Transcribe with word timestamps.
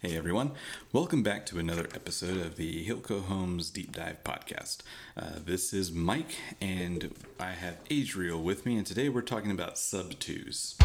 Hey 0.00 0.16
everyone, 0.16 0.52
welcome 0.92 1.24
back 1.24 1.44
to 1.46 1.58
another 1.58 1.88
episode 1.92 2.38
of 2.38 2.54
the 2.54 2.86
Hilco 2.86 3.24
Homes 3.24 3.68
Deep 3.68 3.90
Dive 3.90 4.22
Podcast. 4.22 4.82
Uh, 5.16 5.40
this 5.44 5.72
is 5.72 5.90
Mike, 5.90 6.36
and 6.60 7.12
I 7.40 7.50
have 7.50 7.78
Adriel 7.90 8.40
with 8.40 8.64
me, 8.64 8.76
and 8.76 8.86
today 8.86 9.08
we're 9.08 9.22
talking 9.22 9.50
about 9.50 9.76
sub 9.76 10.16
twos. 10.20 10.76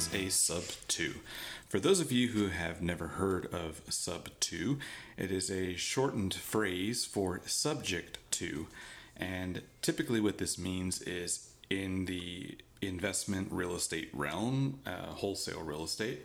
Is 0.00 0.14
a 0.14 0.30
sub 0.30 0.62
2? 0.88 1.16
For 1.68 1.78
those 1.78 2.00
of 2.00 2.10
you 2.10 2.28
who 2.28 2.48
have 2.48 2.80
never 2.80 3.08
heard 3.08 3.52
of 3.52 3.82
sub 3.90 4.30
2, 4.40 4.78
it 5.18 5.30
is 5.30 5.50
a 5.50 5.74
shortened 5.74 6.32
phrase 6.32 7.04
for 7.04 7.42
subject 7.44 8.18
to. 8.32 8.68
And 9.14 9.60
typically, 9.82 10.18
what 10.18 10.38
this 10.38 10.58
means 10.58 11.02
is 11.02 11.50
in 11.68 12.06
the 12.06 12.56
investment 12.80 13.48
real 13.50 13.74
estate 13.74 14.08
realm, 14.14 14.78
uh, 14.86 15.12
wholesale 15.16 15.62
real 15.62 15.84
estate, 15.84 16.24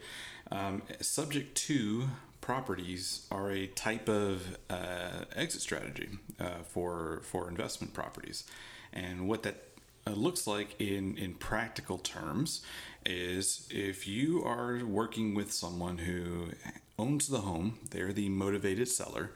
um, 0.52 0.82
subject 1.02 1.56
to 1.68 2.08
properties 2.40 3.28
are 3.30 3.52
a 3.52 3.68
type 3.68 4.08
of 4.08 4.58
uh, 4.70 5.26
exit 5.36 5.60
strategy 5.60 6.10
uh, 6.40 6.60
for 6.64 7.22
for 7.24 7.50
investment 7.50 7.94
properties, 7.94 8.46
and 8.94 9.28
what 9.28 9.44
that 9.44 9.64
uh, 10.08 10.12
looks 10.12 10.48
like 10.48 10.80
in 10.80 11.18
in 11.18 11.34
practical 11.34 11.98
terms 11.98 12.62
is 13.06 13.68
if 13.70 14.08
you 14.08 14.44
are 14.44 14.84
working 14.86 15.34
with 15.36 15.52
someone 15.52 16.00
who 16.00 16.50
owns 16.98 17.28
the 17.28 17.42
home, 17.42 17.80
they're 17.92 18.14
the 18.14 18.30
motivated 18.30 18.88
seller. 18.88 19.32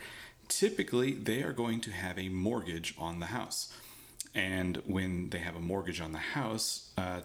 Typically, 0.47 1.13
they 1.13 1.43
are 1.43 1.53
going 1.53 1.79
to 1.81 1.91
have 1.91 2.17
a 2.17 2.29
mortgage 2.29 2.95
on 2.97 3.19
the 3.19 3.27
house, 3.27 3.71
and 4.33 4.77
when 4.85 5.29
they 5.29 5.39
have 5.39 5.55
a 5.55 5.59
mortgage 5.59 6.01
on 6.01 6.11
the 6.11 6.17
house, 6.17 6.91
uh, 6.97 7.21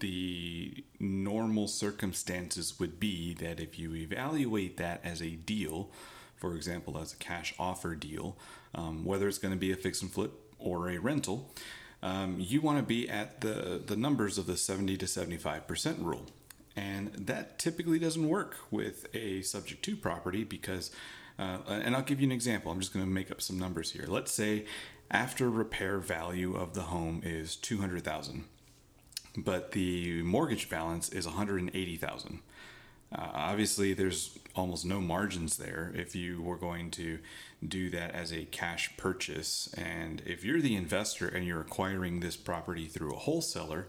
the 0.00 0.84
normal 0.98 1.68
circumstances 1.68 2.78
would 2.78 2.98
be 2.98 3.34
that 3.34 3.60
if 3.60 3.78
you 3.78 3.94
evaluate 3.94 4.76
that 4.76 5.00
as 5.04 5.22
a 5.22 5.30
deal, 5.30 5.90
for 6.36 6.54
example, 6.54 6.98
as 6.98 7.12
a 7.12 7.16
cash 7.16 7.54
offer 7.58 7.94
deal, 7.94 8.36
um, 8.74 9.04
whether 9.04 9.28
it's 9.28 9.38
going 9.38 9.54
to 9.54 9.58
be 9.58 9.72
a 9.72 9.76
fix 9.76 10.02
and 10.02 10.12
flip 10.12 10.32
or 10.58 10.88
a 10.90 10.98
rental, 10.98 11.50
um, 12.02 12.36
you 12.38 12.60
want 12.60 12.78
to 12.78 12.82
be 12.82 13.08
at 13.08 13.40
the, 13.40 13.82
the 13.84 13.96
numbers 13.96 14.38
of 14.38 14.46
the 14.46 14.56
70 14.56 14.96
to 14.98 15.06
75% 15.06 16.04
rule. 16.04 16.26
And 16.76 17.12
that 17.14 17.58
typically 17.58 17.98
doesn't 17.98 18.28
work 18.28 18.56
with 18.70 19.06
a 19.14 19.42
subject 19.42 19.82
to 19.84 19.96
property 19.96 20.44
because, 20.44 20.90
uh, 21.38 21.58
and 21.68 21.96
I'll 21.96 22.02
give 22.02 22.20
you 22.20 22.26
an 22.26 22.32
example. 22.32 22.70
I'm 22.70 22.80
just 22.80 22.92
going 22.92 23.04
to 23.04 23.10
make 23.10 23.30
up 23.30 23.40
some 23.40 23.58
numbers 23.58 23.92
here. 23.92 24.04
Let's 24.06 24.32
say 24.32 24.66
after 25.10 25.48
repair 25.48 25.98
value 25.98 26.54
of 26.54 26.74
the 26.74 26.82
home 26.82 27.22
is 27.24 27.56
200,000 27.56 28.44
but 29.36 29.72
the 29.72 30.22
mortgage 30.22 30.68
balance 30.68 31.08
is 31.10 31.26
180,000. 31.26 32.40
Uh, 33.14 33.28
obviously, 33.32 33.94
there's 33.94 34.38
almost 34.54 34.84
no 34.84 35.00
margins 35.00 35.56
there 35.56 35.92
if 35.94 36.16
you 36.16 36.42
were 36.42 36.56
going 36.56 36.90
to 36.90 37.18
do 37.66 37.88
that 37.90 38.12
as 38.12 38.32
a 38.32 38.44
cash 38.46 38.96
purchase. 38.96 39.72
And 39.76 40.22
if 40.26 40.44
you're 40.44 40.60
the 40.60 40.74
investor 40.74 41.28
and 41.28 41.46
you're 41.46 41.60
acquiring 41.60 42.20
this 42.20 42.36
property 42.36 42.86
through 42.86 43.12
a 43.12 43.18
wholesaler, 43.18 43.86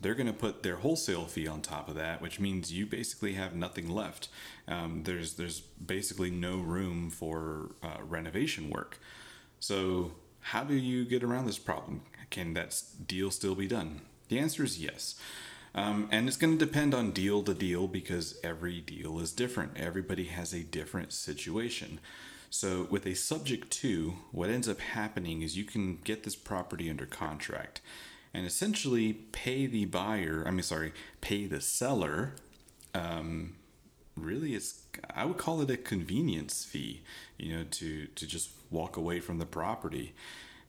they're 0.00 0.14
going 0.14 0.26
to 0.26 0.32
put 0.32 0.62
their 0.62 0.76
wholesale 0.76 1.26
fee 1.26 1.46
on 1.46 1.60
top 1.60 1.88
of 1.88 1.94
that, 1.94 2.20
which 2.20 2.40
means 2.40 2.72
you 2.72 2.86
basically 2.86 3.34
have 3.34 3.54
nothing 3.54 3.88
left. 3.88 4.28
Um, 4.66 5.02
there's 5.04 5.34
there's 5.34 5.60
basically 5.60 6.30
no 6.30 6.58
room 6.58 7.08
for 7.10 7.70
uh, 7.82 7.98
renovation 8.02 8.68
work. 8.68 8.98
So 9.60 10.12
how 10.40 10.64
do 10.64 10.74
you 10.74 11.04
get 11.04 11.22
around 11.22 11.46
this 11.46 11.58
problem? 11.58 12.02
Can 12.30 12.54
that 12.54 12.80
deal 13.06 13.30
still 13.30 13.54
be 13.54 13.68
done? 13.68 14.00
The 14.28 14.38
answer 14.38 14.64
is 14.64 14.82
yes. 14.82 15.14
Um, 15.74 16.08
and 16.10 16.28
it's 16.28 16.36
going 16.36 16.58
to 16.58 16.64
depend 16.64 16.94
on 16.94 17.12
deal 17.12 17.42
to 17.44 17.54
deal 17.54 17.88
because 17.88 18.38
every 18.44 18.80
deal 18.80 19.18
is 19.20 19.32
different. 19.32 19.76
Everybody 19.76 20.24
has 20.24 20.52
a 20.52 20.62
different 20.62 21.12
situation. 21.12 21.98
So, 22.50 22.86
with 22.90 23.06
a 23.06 23.14
subject 23.14 23.70
to, 23.80 24.14
what 24.30 24.50
ends 24.50 24.68
up 24.68 24.80
happening 24.80 25.40
is 25.40 25.56
you 25.56 25.64
can 25.64 25.96
get 26.04 26.24
this 26.24 26.36
property 26.36 26.90
under 26.90 27.06
contract 27.06 27.80
and 28.34 28.46
essentially 28.46 29.12
pay 29.12 29.66
the 29.66 29.86
buyer, 29.86 30.44
I 30.46 30.50
mean, 30.50 30.62
sorry, 30.62 30.92
pay 31.20 31.46
the 31.46 31.60
seller. 31.60 32.34
Um, 32.94 33.54
really, 34.16 34.54
it's, 34.54 34.82
I 35.14 35.24
would 35.24 35.38
call 35.38 35.60
it 35.60 35.70
a 35.70 35.76
convenience 35.76 36.64
fee, 36.64 37.02
you 37.38 37.56
know, 37.56 37.64
to, 37.70 38.06
to 38.06 38.26
just 38.26 38.50
walk 38.70 38.96
away 38.96 39.20
from 39.20 39.38
the 39.38 39.46
property. 39.46 40.14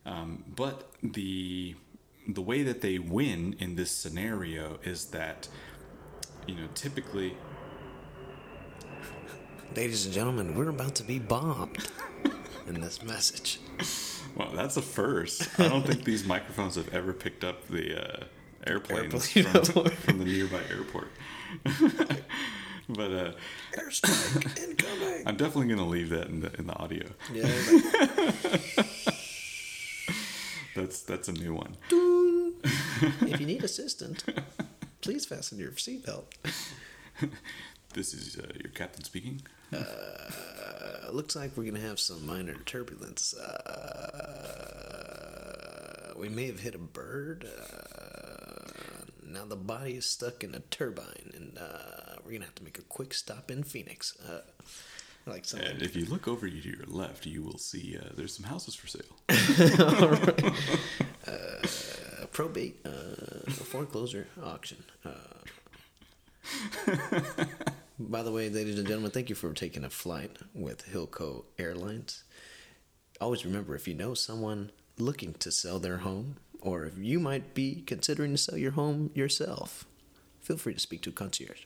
Um, 0.06 0.44
but 0.56 0.92
the 1.02 1.76
the 2.28 2.42
way 2.42 2.64
that 2.64 2.82
they 2.82 3.00
win 3.00 3.56
in 3.60 3.76
this 3.76 3.92
scenario 3.92 4.80
is 4.84 5.06
that 5.08 5.48
you 6.48 6.56
know 6.56 6.68
typically 6.74 7.36
Ladies 9.76 10.06
and 10.06 10.14
gentlemen, 10.14 10.54
we're 10.56 10.70
about 10.70 10.94
to 10.96 11.04
be 11.04 11.18
bombed 11.18 11.90
in 12.68 12.80
this 12.80 13.02
message. 13.02 13.60
well 14.36 14.52
that's 14.54 14.78
a 14.78 14.84
first. 14.84 15.50
I 15.60 15.68
don't 15.68 15.86
think 15.86 16.04
these 16.04 16.26
microphones 16.36 16.76
have 16.76 16.94
ever 16.94 17.12
picked 17.12 17.44
up 17.44 17.68
the 17.68 18.22
uh, 18.22 18.26
airplanes 18.68 19.36
Airplane 19.36 19.64
from, 19.64 19.86
from 19.90 20.20
the 20.20 20.26
nearby 20.26 20.62
airport. 20.70 21.08
But 22.90 23.12
uh, 23.12 23.32
Airstrike 23.78 24.64
incoming. 24.70 25.24
i'm 25.26 25.38
definitely 25.38 25.68
going 25.68 25.80
to 25.80 25.86
leave 25.86 26.10
that 26.10 26.28
in 26.28 26.42
the 26.42 26.52
in 26.60 26.68
the 26.68 26.74
audio. 26.76 27.08
Yeah, 27.34 27.48
that's 30.76 31.02
that's 31.02 31.28
a 31.28 31.34
new 31.34 31.54
one 31.54 31.76
if 33.22 33.40
you 33.40 33.46
need 33.46 33.64
assistance, 33.70 34.24
please 35.02 35.26
fasten 35.26 35.60
your 35.60 35.72
seatbelt. 35.72 36.24
this 37.94 38.14
is 38.14 38.38
uh, 38.38 38.48
your 38.62 38.72
captain 38.72 39.04
speaking 39.04 39.42
Uh, 39.74 41.12
looks 41.12 41.36
like 41.36 41.56
we're 41.58 41.66
gonna 41.66 41.80
have 41.80 42.00
some 42.00 42.26
minor 42.26 42.56
turbulence. 42.66 43.34
Uh, 44.84 46.14
we 46.18 46.30
may 46.30 46.46
have 46.48 46.60
hit 46.62 46.76
a 46.76 46.80
bird. 46.80 47.46
Uh, 47.46 48.72
now 49.26 49.46
the 49.46 49.56
body 49.56 49.94
is 49.94 50.06
stuck 50.06 50.44
in 50.44 50.54
a 50.56 50.60
turbine, 50.60 51.32
and 51.36 51.58
uh, 51.58 52.16
we're 52.24 52.32
gonna 52.34 52.46
have 52.46 52.56
to 52.56 52.64
make 52.64 52.78
a 52.78 52.84
quick 52.84 53.14
stop 53.14 53.50
in 53.52 53.64
Phoenix. 53.64 54.16
Uh, 55.26 55.32
like 55.32 55.46
something. 55.46 55.68
and 55.68 55.82
if 55.82 55.96
you 55.96 56.06
look 56.06 56.28
over 56.28 56.50
to 56.50 56.56
your 56.56 56.86
left 56.88 57.26
you 57.26 57.42
will 57.44 57.58
see 57.58 57.98
uh, 58.00 58.10
there's 58.16 58.36
some 58.36 58.46
houses 58.46 58.76
for 58.76 58.88
sale 58.88 59.02
a 61.28 62.28
probate 62.32 62.80
uh, 62.86 63.50
foreclosure 63.52 64.28
auction. 64.44 64.84
Uh, 65.06 65.12
by 68.00 68.24
the 68.24 68.32
way, 68.32 68.50
ladies 68.50 68.78
and 68.78 68.88
gentlemen, 68.88 69.12
thank 69.12 69.30
you 69.30 69.36
for 69.36 69.54
taking 69.54 69.84
a 69.84 69.90
flight 69.90 70.38
with 70.54 70.92
Hilco 70.92 71.46
Airlines. 71.60 72.24
Always 73.22 73.46
remember 73.46 73.76
if 73.76 73.88
you 73.88 73.94
know 73.94 74.14
someone 74.14 74.72
looking 74.98 75.34
to 75.36 75.52
sell 75.52 75.80
their 75.80 75.98
home, 75.98 76.38
or 76.60 76.86
if 76.86 76.98
you 76.98 77.20
might 77.20 77.54
be 77.54 77.84
considering 77.86 78.32
to 78.32 78.38
sell 78.38 78.58
your 78.58 78.72
home 78.72 79.12
yourself, 79.14 79.86
feel 80.42 80.58
free 80.58 80.74
to 80.74 80.80
speak 80.80 81.02
to 81.04 81.10
a 81.10 81.14
concierge. 81.14 81.66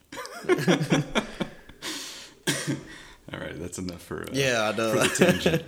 Right 3.57 3.61
that's 3.61 3.77
enough 3.77 4.01
for 4.01 4.23
uh, 4.23 4.27
Yeah, 4.33 4.71
I 4.73 4.77
know. 4.77 4.91
for 4.93 5.07
the 5.07 5.25
tangent 5.25 5.63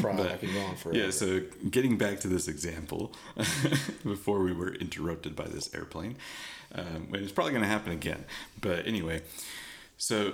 Probably 0.00 0.30
I 0.30 0.36
could 0.36 0.52
go 0.52 0.60
on 0.60 0.76
forever. 0.76 0.98
Yeah, 0.98 1.10
so 1.10 1.42
getting 1.70 1.98
back 1.98 2.20
to 2.20 2.28
this 2.28 2.48
example, 2.48 3.12
before 4.04 4.40
we 4.40 4.52
were 4.52 4.74
interrupted 4.74 5.34
by 5.36 5.44
this 5.44 5.74
airplane, 5.74 6.16
um, 6.74 7.08
and 7.12 7.16
it's 7.16 7.32
probably 7.32 7.52
going 7.52 7.62
to 7.62 7.68
happen 7.68 7.92
again. 7.92 8.24
But 8.60 8.86
anyway, 8.86 9.22
so 9.96 10.32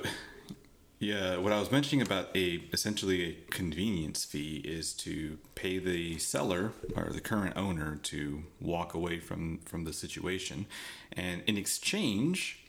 yeah, 0.98 1.36
what 1.38 1.52
I 1.52 1.58
was 1.58 1.70
mentioning 1.72 2.04
about 2.04 2.36
a 2.36 2.62
essentially 2.72 3.24
a 3.24 3.32
convenience 3.50 4.24
fee 4.24 4.62
is 4.64 4.92
to 4.94 5.38
pay 5.54 5.78
the 5.78 6.18
seller 6.18 6.72
or 6.94 7.10
the 7.12 7.20
current 7.20 7.56
owner 7.56 7.96
to 8.04 8.44
walk 8.60 8.94
away 8.94 9.18
from 9.18 9.58
from 9.64 9.84
the 9.84 9.92
situation, 9.92 10.66
and 11.12 11.42
in 11.46 11.56
exchange, 11.56 12.64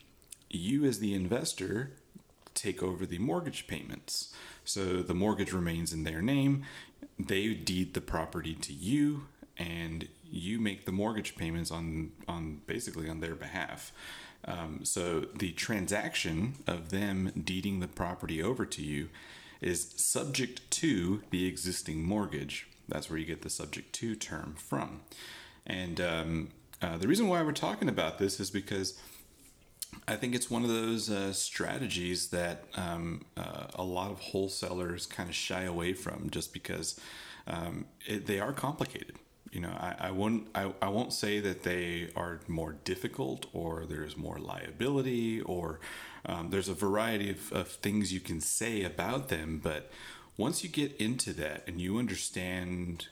you 0.50 0.86
as 0.86 1.00
the 1.00 1.14
investor 1.14 1.92
take 2.54 2.84
over 2.84 3.06
the 3.06 3.20
mortgage 3.20 3.68
payments. 3.68 4.34
So 4.66 5.02
the 5.02 5.14
mortgage 5.14 5.54
remains 5.54 5.94
in 5.94 6.04
their 6.04 6.22
name. 6.22 6.64
They 7.20 7.54
deed 7.54 7.94
the 7.94 8.02
property 8.02 8.56
to 8.56 8.74
you, 8.74 9.26
and 9.58 10.08
you 10.24 10.60
make 10.60 10.86
the 10.86 10.92
mortgage 10.92 11.36
payments 11.36 11.72
on 11.72 12.12
on 12.28 12.62
basically 12.66 13.10
on 13.10 13.20
their 13.20 13.36
behalf. 13.36 13.92
Um, 14.46 14.82
so 14.84 15.22
the 15.22 15.52
transaction 15.52 16.56
of 16.68 16.90
them 16.90 17.32
deeding 17.44 17.80
the 17.80 17.88
property 17.88 18.42
over 18.42 18.66
to 18.66 18.82
you 18.82 19.10
is 19.62 19.94
subject 19.96 20.70
to 20.72 21.24
the 21.30 21.48
existing 21.48 22.04
mortgage. 22.04 22.68
That's 22.90 23.10
where 23.10 23.18
you 23.18 23.26
get 23.26 23.42
the 23.42 23.50
subject 23.50 23.94
to 23.94 24.16
term 24.16 24.56
from. 24.58 25.02
And 25.66 26.02
um, 26.02 26.50
uh, 26.82 26.98
the 26.98 27.08
reason 27.08 27.30
why 27.30 27.42
we're 27.42 27.54
talking 27.54 27.88
about 27.88 28.20
this 28.20 28.42
is 28.42 28.52
because 28.52 29.00
I 30.08 30.16
think 30.16 30.36
it's 30.36 30.50
one 30.50 30.64
of 30.64 30.70
those 30.70 31.10
uh, 31.10 31.34
strategies 31.34 32.28
that 32.30 32.66
um, 32.76 33.26
uh, 33.38 33.68
a 33.76 33.84
lot 33.84 34.12
of 34.12 34.20
wholesalers 34.20 35.06
kind 35.06 35.30
of 35.30 35.36
shy 35.36 35.64
away 35.64 35.94
from 35.94 36.30
just 36.30 36.54
because 36.54 37.00
um, 37.48 37.86
it, 38.06 38.26
they 38.26 38.40
are 38.40 38.54
complicated. 38.54 39.16
You 39.52 39.62
know, 39.62 39.70
I, 39.70 39.96
I 40.00 40.12
won't 40.12 40.48
I, 40.56 40.74
I 40.82 40.90
won't 40.90 41.14
say 41.14 41.40
that 41.40 41.62
they 41.62 42.10
are 42.16 42.40
more 42.48 42.74
difficult 42.84 43.46
or 43.54 43.86
there's 43.86 44.18
more 44.18 44.40
liability 44.40 45.42
or 45.42 45.80
um, 46.26 46.50
there's 46.50 46.70
a 46.70 46.74
variety 46.74 47.30
of, 47.30 47.52
of 47.52 47.68
things 47.68 48.12
you 48.12 48.20
can 48.20 48.42
say 48.42 48.84
about 48.84 49.30
them, 49.30 49.60
but 49.64 49.92
once 50.38 50.64
you 50.64 50.70
get 50.70 50.96
into 50.98 51.34
that 51.34 51.64
and 51.68 51.80
you 51.80 52.00
understand 52.00 53.10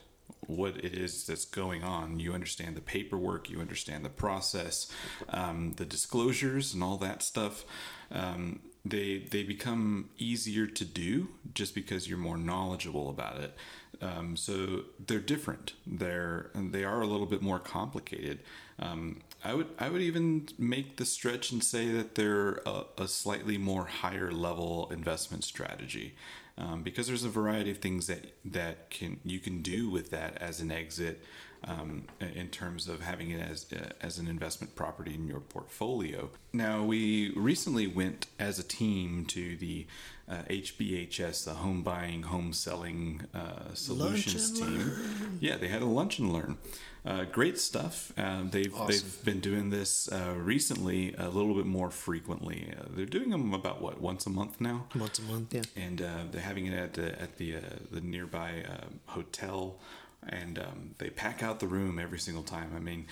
what 0.51 0.77
it 0.77 0.93
is 0.93 1.25
that's 1.25 1.45
going 1.45 1.83
on. 1.83 2.19
You 2.19 2.33
understand 2.33 2.75
the 2.75 2.81
paperwork, 2.81 3.49
you 3.49 3.59
understand 3.59 4.05
the 4.05 4.09
process, 4.09 4.91
um, 5.29 5.73
the 5.77 5.85
disclosures, 5.85 6.73
and 6.73 6.83
all 6.83 6.97
that 6.97 7.23
stuff. 7.23 7.65
Um, 8.11 8.59
they 8.83 9.19
they 9.29 9.43
become 9.43 10.09
easier 10.17 10.65
to 10.65 10.85
do 10.85 11.29
just 11.53 11.75
because 11.75 12.07
you're 12.09 12.17
more 12.17 12.37
knowledgeable 12.37 13.09
about 13.09 13.37
it. 13.37 13.55
Um, 14.01 14.35
so 14.35 14.85
they're 14.99 15.19
different. 15.19 15.73
They're 15.85 16.49
they 16.55 16.83
are 16.83 17.01
a 17.01 17.07
little 17.07 17.27
bit 17.27 17.41
more 17.41 17.59
complicated. 17.59 18.39
Um, 18.79 19.21
I 19.43 19.53
would 19.53 19.67
I 19.79 19.89
would 19.89 20.01
even 20.01 20.47
make 20.57 20.97
the 20.97 21.05
stretch 21.05 21.51
and 21.51 21.63
say 21.63 21.89
that 21.91 22.15
they're 22.15 22.61
a, 22.65 22.85
a 22.97 23.07
slightly 23.07 23.57
more 23.57 23.85
higher 23.85 24.31
level 24.31 24.89
investment 24.91 25.43
strategy 25.43 26.15
um, 26.57 26.83
because 26.83 27.07
there's 27.07 27.23
a 27.23 27.29
variety 27.29 27.71
of 27.71 27.77
things 27.77 28.07
that 28.07 28.33
that 28.45 28.89
can 28.89 29.19
you 29.23 29.39
can 29.39 29.61
do 29.61 29.89
with 29.89 30.11
that 30.11 30.37
as 30.37 30.59
an 30.59 30.71
exit 30.71 31.23
um, 31.63 32.05
in 32.19 32.49
terms 32.49 32.87
of 32.87 33.01
having 33.01 33.31
it 33.31 33.41
as 33.41 33.65
uh, 33.73 33.89
as 34.01 34.17
an 34.17 34.27
investment 34.27 34.75
property 34.75 35.13
in 35.13 35.27
your 35.27 35.39
portfolio. 35.39 36.29
Now 36.53 36.83
we 36.83 37.31
recently 37.35 37.87
went 37.87 38.27
as 38.39 38.59
a 38.59 38.63
team 38.63 39.25
to 39.27 39.55
the 39.57 39.87
uh, 40.29 40.43
HBHS, 40.49 41.45
the 41.45 41.55
Home 41.55 41.83
Buying 41.83 42.23
Home 42.23 42.53
Selling 42.53 43.25
uh, 43.33 43.73
Solutions 43.73 44.51
team. 44.59 44.77
Learn. 44.77 45.37
Yeah, 45.39 45.57
they 45.57 45.67
had 45.67 45.81
a 45.81 45.85
lunch 45.85 46.19
and 46.19 46.31
learn. 46.31 46.57
Uh, 47.03 47.23
great 47.23 47.57
stuff. 47.57 48.13
Uh, 48.15 48.43
they've 48.49 48.73
awesome. 48.75 48.87
they've 48.87 49.25
been 49.25 49.39
doing 49.39 49.71
this 49.71 50.11
uh, 50.11 50.35
recently 50.37 51.15
a 51.17 51.29
little 51.29 51.55
bit 51.55 51.65
more 51.65 51.89
frequently. 51.89 52.73
Uh, 52.79 52.83
they're 52.89 53.05
doing 53.05 53.31
them 53.31 53.53
about 53.53 53.81
what 53.81 53.99
once 53.99 54.27
a 54.27 54.29
month 54.29 54.61
now. 54.61 54.85
Once 54.95 55.17
a 55.17 55.23
month, 55.23 55.53
yeah. 55.53 55.63
And 55.75 56.01
uh, 56.01 56.23
they're 56.31 56.41
having 56.41 56.67
it 56.67 56.73
at 56.73 56.93
the, 56.93 57.19
at 57.19 57.37
the 57.37 57.55
the 57.91 58.01
nearby 58.01 58.65
hotel, 59.07 59.79
and 60.27 60.59
um, 60.59 60.95
they 60.99 61.09
pack 61.09 61.41
out 61.41 61.59
the 61.59 61.67
room 61.67 61.97
every 61.97 62.19
single 62.19 62.43
time. 62.43 62.71
I 62.75 62.79
mean, 62.79 63.07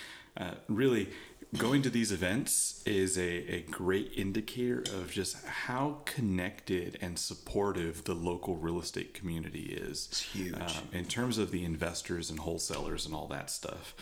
really, 0.67 1.09
going 1.57 1.81
to 1.81 1.89
these 1.89 2.11
events 2.11 2.83
is 2.85 3.17
a, 3.17 3.53
a 3.53 3.61
great 3.61 4.11
indicator 4.15 4.81
of 4.93 5.11
just 5.11 5.43
how 5.45 5.97
connected 6.05 6.97
and 7.01 7.17
supportive 7.17 8.03
the 8.03 8.13
local 8.13 8.55
real 8.55 8.79
estate 8.79 9.13
community 9.13 9.77
is. 9.81 10.07
It's 10.11 10.21
huge. 10.21 10.53
Um, 10.53 10.89
in 10.93 11.05
terms 11.05 11.37
of 11.37 11.51
the 11.51 11.63
investors 11.65 12.29
and 12.29 12.39
wholesalers 12.39 13.05
and 13.05 13.15
all 13.15 13.27
that 13.27 13.49
stuff. 13.49 13.95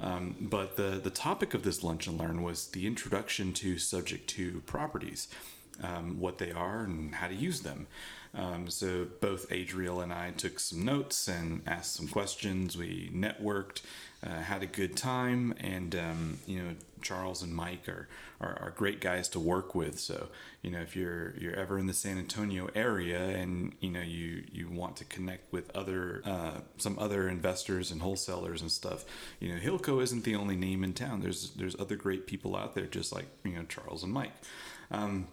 Um, 0.00 0.36
but 0.40 0.76
the, 0.76 1.00
the 1.02 1.10
topic 1.10 1.54
of 1.54 1.62
this 1.62 1.82
lunch 1.82 2.06
and 2.06 2.18
learn 2.18 2.42
was 2.42 2.68
the 2.68 2.86
introduction 2.86 3.52
to 3.54 3.78
subject 3.78 4.28
to 4.30 4.62
properties, 4.66 5.28
um, 5.82 6.20
what 6.20 6.38
they 6.38 6.52
are 6.52 6.80
and 6.80 7.16
how 7.16 7.28
to 7.28 7.34
use 7.34 7.60
them. 7.60 7.86
Um, 8.34 8.68
so 8.68 9.06
both 9.20 9.50
Adriel 9.50 10.00
and 10.00 10.12
I 10.12 10.30
took 10.30 10.60
some 10.60 10.84
notes 10.84 11.28
and 11.28 11.62
asked 11.66 11.94
some 11.94 12.08
questions. 12.08 12.76
We 12.76 13.10
networked, 13.12 13.82
uh, 14.24 14.40
had 14.42 14.62
a 14.62 14.66
good 14.66 14.96
time, 14.96 15.54
and 15.58 15.94
um, 15.94 16.38
you 16.46 16.62
know 16.62 16.74
Charles 17.02 17.42
and 17.42 17.54
Mike 17.54 17.88
are, 17.88 18.08
are, 18.40 18.58
are 18.60 18.74
great 18.76 19.00
guys 19.00 19.28
to 19.30 19.40
work 19.40 19.74
with. 19.74 19.98
So 19.98 20.28
you 20.62 20.70
know 20.70 20.80
if 20.80 20.96
you're 20.96 21.34
you're 21.38 21.54
ever 21.56 21.78
in 21.78 21.86
the 21.86 21.94
San 21.94 22.18
Antonio 22.18 22.68
area 22.74 23.20
and 23.20 23.74
you 23.80 23.90
know 23.90 24.02
you 24.02 24.44
you 24.50 24.68
want 24.68 24.96
to 24.96 25.04
connect 25.04 25.52
with 25.52 25.74
other 25.76 26.22
uh, 26.24 26.60
some 26.76 26.98
other 26.98 27.28
investors 27.28 27.90
and 27.90 28.02
wholesalers 28.02 28.60
and 28.60 28.70
stuff, 28.70 29.04
you 29.40 29.52
know 29.52 29.60
Hilco 29.60 30.02
isn't 30.02 30.24
the 30.24 30.34
only 30.34 30.56
name 30.56 30.84
in 30.84 30.92
town. 30.92 31.20
There's 31.20 31.50
there's 31.50 31.78
other 31.78 31.96
great 31.96 32.26
people 32.26 32.56
out 32.56 32.74
there 32.74 32.86
just 32.86 33.12
like 33.12 33.26
you 33.44 33.52
know 33.52 33.64
Charles 33.64 34.02
and 34.02 34.12
Mike. 34.12 34.32
Um, 34.90 35.28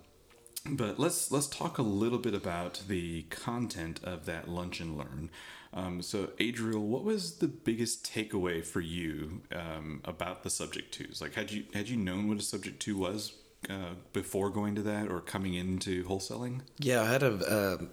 but 0.67 0.99
let's 0.99 1.31
let's 1.31 1.47
talk 1.47 1.77
a 1.77 1.83
little 1.83 2.17
bit 2.17 2.33
about 2.33 2.81
the 2.87 3.23
content 3.23 3.99
of 4.03 4.25
that 4.25 4.47
lunch 4.47 4.79
and 4.79 4.97
learn. 4.97 5.29
Um, 5.75 6.01
so, 6.01 6.29
Adriel, 6.39 6.79
what 6.79 7.03
was 7.03 7.39
the 7.39 7.49
biggest 7.49 8.09
takeaway 8.09 8.65
for 8.65 8.79
you 8.79 9.41
um, 9.53 10.01
about 10.05 10.43
the 10.43 10.49
subject 10.49 10.93
twos? 10.93 11.21
Like, 11.21 11.35
had 11.35 11.51
you 11.51 11.65
had 11.73 11.89
you 11.89 11.97
known 11.97 12.29
what 12.29 12.37
a 12.37 12.41
subject 12.41 12.79
two 12.79 12.97
was 12.97 13.33
uh, 13.69 13.95
before 14.13 14.49
going 14.49 14.75
to 14.75 14.81
that 14.83 15.09
or 15.09 15.19
coming 15.19 15.53
into 15.53 16.05
wholesaling? 16.05 16.61
Yeah, 16.79 17.01
I 17.01 17.07
had 17.07 17.23
a 17.23 17.87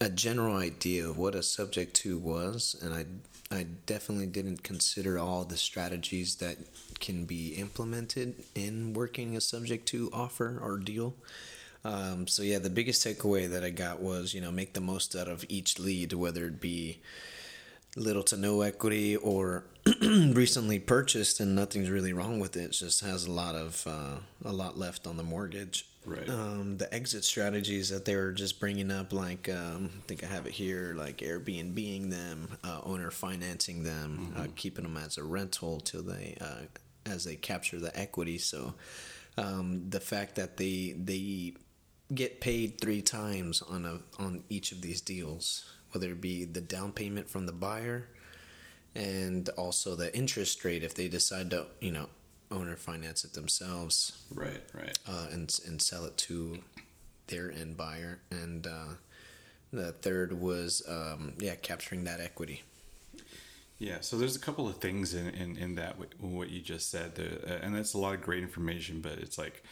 a 0.00 0.10
general 0.10 0.56
idea 0.56 1.08
of 1.08 1.16
what 1.16 1.34
a 1.34 1.42
subject 1.42 1.94
two 1.94 2.18
was, 2.18 2.76
and 2.80 2.94
I 2.94 3.06
I 3.50 3.66
definitely 3.86 4.26
didn't 4.26 4.62
consider 4.62 5.18
all 5.18 5.44
the 5.44 5.56
strategies 5.56 6.36
that 6.36 6.58
can 7.00 7.24
be 7.24 7.54
implemented 7.54 8.44
in 8.54 8.92
working 8.92 9.36
a 9.36 9.40
subject 9.40 9.86
to 9.88 10.10
offer 10.12 10.58
or 10.62 10.78
deal. 10.78 11.14
Um, 11.86 12.26
so 12.26 12.42
yeah, 12.42 12.58
the 12.58 12.70
biggest 12.70 13.06
takeaway 13.06 13.48
that 13.48 13.62
I 13.62 13.70
got 13.70 14.00
was 14.00 14.34
you 14.34 14.40
know 14.40 14.50
make 14.50 14.72
the 14.72 14.80
most 14.80 15.14
out 15.14 15.28
of 15.28 15.44
each 15.48 15.78
lead, 15.78 16.12
whether 16.12 16.46
it 16.46 16.60
be 16.60 17.00
little 17.94 18.24
to 18.24 18.36
no 18.36 18.60
equity 18.60 19.16
or 19.16 19.64
recently 20.02 20.78
purchased 20.78 21.40
and 21.40 21.54
nothing's 21.54 21.88
really 21.88 22.12
wrong 22.12 22.38
with 22.38 22.56
it. 22.56 22.64
it 22.64 22.70
just 22.72 23.00
has 23.02 23.24
a 23.24 23.30
lot 23.30 23.54
of 23.54 23.86
uh, 23.86 24.16
a 24.44 24.52
lot 24.52 24.76
left 24.76 25.06
on 25.06 25.16
the 25.16 25.22
mortgage. 25.22 25.86
Right. 26.04 26.28
Um, 26.28 26.76
the 26.76 26.92
exit 26.94 27.24
strategies 27.24 27.88
that 27.90 28.04
they 28.04 28.14
were 28.14 28.30
just 28.30 28.60
bringing 28.60 28.92
up, 28.92 29.12
like 29.12 29.48
um, 29.48 29.90
I 29.96 30.00
think 30.06 30.22
I 30.22 30.26
have 30.26 30.46
it 30.46 30.52
here, 30.52 30.94
like 30.96 31.18
Airbnb 31.18 32.10
them, 32.10 32.58
uh, 32.62 32.80
owner 32.84 33.10
financing 33.10 33.82
them, 33.82 34.32
uh, 34.34 34.38
mm-hmm. 34.38 34.42
uh, 34.42 34.52
keeping 34.56 34.84
them 34.84 34.96
as 34.96 35.18
a 35.18 35.24
rental 35.24 35.80
till 35.80 36.02
they 36.02 36.36
uh, 36.40 36.66
as 37.06 37.24
they 37.24 37.36
capture 37.36 37.78
the 37.78 37.96
equity. 37.98 38.38
So 38.38 38.74
um, 39.38 39.88
the 39.88 40.00
fact 40.00 40.36
that 40.36 40.56
they 40.56 40.94
they 40.96 41.54
get 42.14 42.40
paid 42.40 42.80
three 42.80 43.02
times 43.02 43.62
on 43.62 43.84
a 43.84 44.22
on 44.22 44.44
each 44.48 44.72
of 44.72 44.80
these 44.82 45.00
deals, 45.00 45.64
whether 45.92 46.10
it 46.10 46.20
be 46.20 46.44
the 46.44 46.60
down 46.60 46.92
payment 46.92 47.28
from 47.28 47.46
the 47.46 47.52
buyer 47.52 48.08
and 48.94 49.48
also 49.50 49.94
the 49.94 50.16
interest 50.16 50.64
rate 50.64 50.82
if 50.82 50.94
they 50.94 51.08
decide 51.08 51.50
to 51.50 51.66
you 51.80 51.92
know 51.92 52.08
owner 52.50 52.76
finance 52.76 53.24
it 53.24 53.34
themselves. 53.34 54.22
Right, 54.34 54.62
right. 54.72 54.98
Uh, 55.06 55.26
and 55.32 55.58
and 55.66 55.80
sell 55.80 56.04
it 56.04 56.16
to 56.18 56.58
their 57.26 57.50
end 57.50 57.76
buyer, 57.76 58.20
and 58.30 58.66
uh, 58.66 58.94
the 59.72 59.92
third 59.92 60.40
was 60.40 60.82
um, 60.88 61.34
yeah 61.38 61.54
capturing 61.56 62.04
that 62.04 62.20
equity. 62.20 62.62
Yeah, 63.78 64.00
so 64.00 64.16
there's 64.16 64.36
a 64.36 64.40
couple 64.40 64.66
of 64.66 64.78
things 64.78 65.12
in, 65.12 65.28
in, 65.28 65.58
in 65.58 65.74
that 65.74 65.96
what 66.18 66.48
you 66.48 66.62
just 66.62 66.90
said, 66.90 67.12
uh, 67.46 67.52
and 67.60 67.74
that's 67.74 67.92
a 67.92 67.98
lot 67.98 68.14
of 68.14 68.22
great 68.22 68.42
information. 68.42 69.02
But 69.02 69.18
it's 69.18 69.36
like 69.36 69.62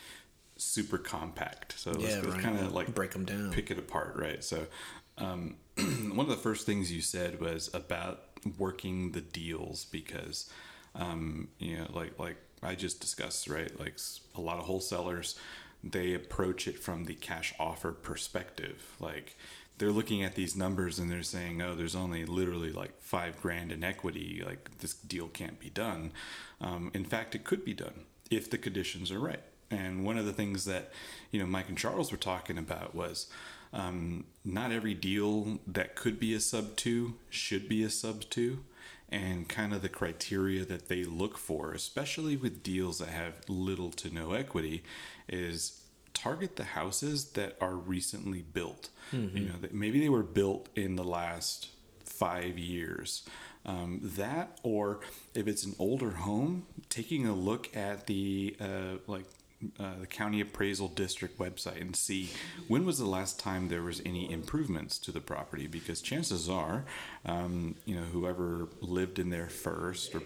super 0.56 0.98
compact. 0.98 1.78
So 1.78 1.92
yeah, 1.98 2.16
let's, 2.16 2.26
let's 2.26 2.42
kind 2.42 2.58
of 2.58 2.72
like 2.72 2.94
break 2.94 3.12
them 3.12 3.24
down, 3.24 3.52
pick 3.52 3.70
it 3.70 3.78
apart, 3.78 4.16
right? 4.16 4.42
So 4.42 4.66
um, 5.18 5.56
one 5.76 6.20
of 6.20 6.28
the 6.28 6.36
first 6.36 6.66
things 6.66 6.92
you 6.92 7.00
said 7.00 7.40
was 7.40 7.70
about 7.74 8.22
working 8.58 9.12
the 9.12 9.20
deals 9.20 9.86
because 9.86 10.50
um, 10.94 11.48
you 11.58 11.78
know, 11.78 11.86
like 11.92 12.18
like 12.18 12.36
I 12.62 12.74
just 12.74 13.00
discussed, 13.00 13.48
right? 13.48 13.78
Like 13.78 13.98
a 14.34 14.40
lot 14.40 14.58
of 14.58 14.64
wholesalers, 14.64 15.38
they 15.82 16.14
approach 16.14 16.68
it 16.68 16.78
from 16.78 17.04
the 17.04 17.14
cash 17.14 17.54
offer 17.58 17.92
perspective, 17.92 18.96
like. 19.00 19.36
They're 19.76 19.90
looking 19.90 20.22
at 20.22 20.36
these 20.36 20.54
numbers 20.54 21.00
and 21.00 21.10
they're 21.10 21.24
saying, 21.24 21.60
"Oh, 21.60 21.74
there's 21.74 21.96
only 21.96 22.24
literally 22.24 22.70
like 22.70 22.92
five 23.00 23.42
grand 23.42 23.72
in 23.72 23.82
equity. 23.82 24.40
Like 24.46 24.78
this 24.78 24.94
deal 24.94 25.26
can't 25.26 25.58
be 25.58 25.68
done." 25.68 26.12
Um, 26.60 26.92
in 26.94 27.04
fact, 27.04 27.34
it 27.34 27.42
could 27.42 27.64
be 27.64 27.74
done 27.74 28.04
if 28.30 28.48
the 28.48 28.56
conditions 28.56 29.10
are 29.10 29.18
right 29.18 29.42
and 29.74 30.04
one 30.04 30.16
of 30.18 30.26
the 30.26 30.32
things 30.32 30.64
that 30.64 30.90
you 31.30 31.40
know 31.40 31.46
Mike 31.46 31.68
and 31.68 31.78
Charles 31.78 32.10
were 32.10 32.18
talking 32.18 32.58
about 32.58 32.94
was 32.94 33.28
um, 33.72 34.24
not 34.44 34.70
every 34.70 34.94
deal 34.94 35.58
that 35.66 35.96
could 35.96 36.20
be 36.20 36.32
a 36.32 36.40
sub 36.40 36.76
two 36.76 37.14
should 37.28 37.68
be 37.68 37.82
a 37.82 37.90
sub 37.90 38.22
two, 38.30 38.60
and 39.08 39.48
kind 39.48 39.74
of 39.74 39.82
the 39.82 39.88
criteria 39.88 40.64
that 40.64 40.88
they 40.88 41.04
look 41.04 41.36
for, 41.36 41.72
especially 41.72 42.36
with 42.36 42.62
deals 42.62 42.98
that 42.98 43.08
have 43.08 43.34
little 43.48 43.90
to 43.90 44.14
no 44.14 44.32
equity, 44.32 44.84
is 45.28 45.82
target 46.12 46.56
the 46.56 46.64
houses 46.64 47.32
that 47.32 47.56
are 47.60 47.74
recently 47.74 48.42
built. 48.42 48.90
Mm-hmm. 49.12 49.36
You 49.36 49.44
know, 49.44 49.54
maybe 49.72 50.00
they 50.00 50.08
were 50.08 50.22
built 50.22 50.68
in 50.76 50.94
the 50.94 51.04
last 51.04 51.68
five 52.04 52.58
years. 52.58 53.24
Um, 53.66 54.00
that, 54.02 54.58
or 54.62 55.00
if 55.34 55.48
it's 55.48 55.64
an 55.64 55.74
older 55.78 56.10
home, 56.10 56.66
taking 56.90 57.26
a 57.26 57.34
look 57.34 57.74
at 57.74 58.06
the 58.06 58.56
uh, 58.60 58.98
like 59.06 59.24
uh, 59.78 59.98
the 60.00 60.06
county 60.06 60.40
appraisal 60.40 60.88
district 60.88 61.38
website 61.38 61.80
and 61.80 61.94
see 61.94 62.30
when 62.68 62.84
was 62.84 62.98
the 62.98 63.06
last 63.06 63.38
time 63.38 63.68
there 63.68 63.82
was 63.82 64.00
any 64.04 64.30
improvements 64.30 64.98
to 64.98 65.12
the 65.12 65.20
property 65.20 65.66
because 65.66 66.00
chances 66.00 66.48
are 66.48 66.84
um, 67.26 67.74
you 67.84 67.94
know 67.94 68.02
whoever 68.02 68.68
lived 68.80 69.18
in 69.18 69.30
there 69.30 69.48
first 69.48 70.14
or 70.14 70.22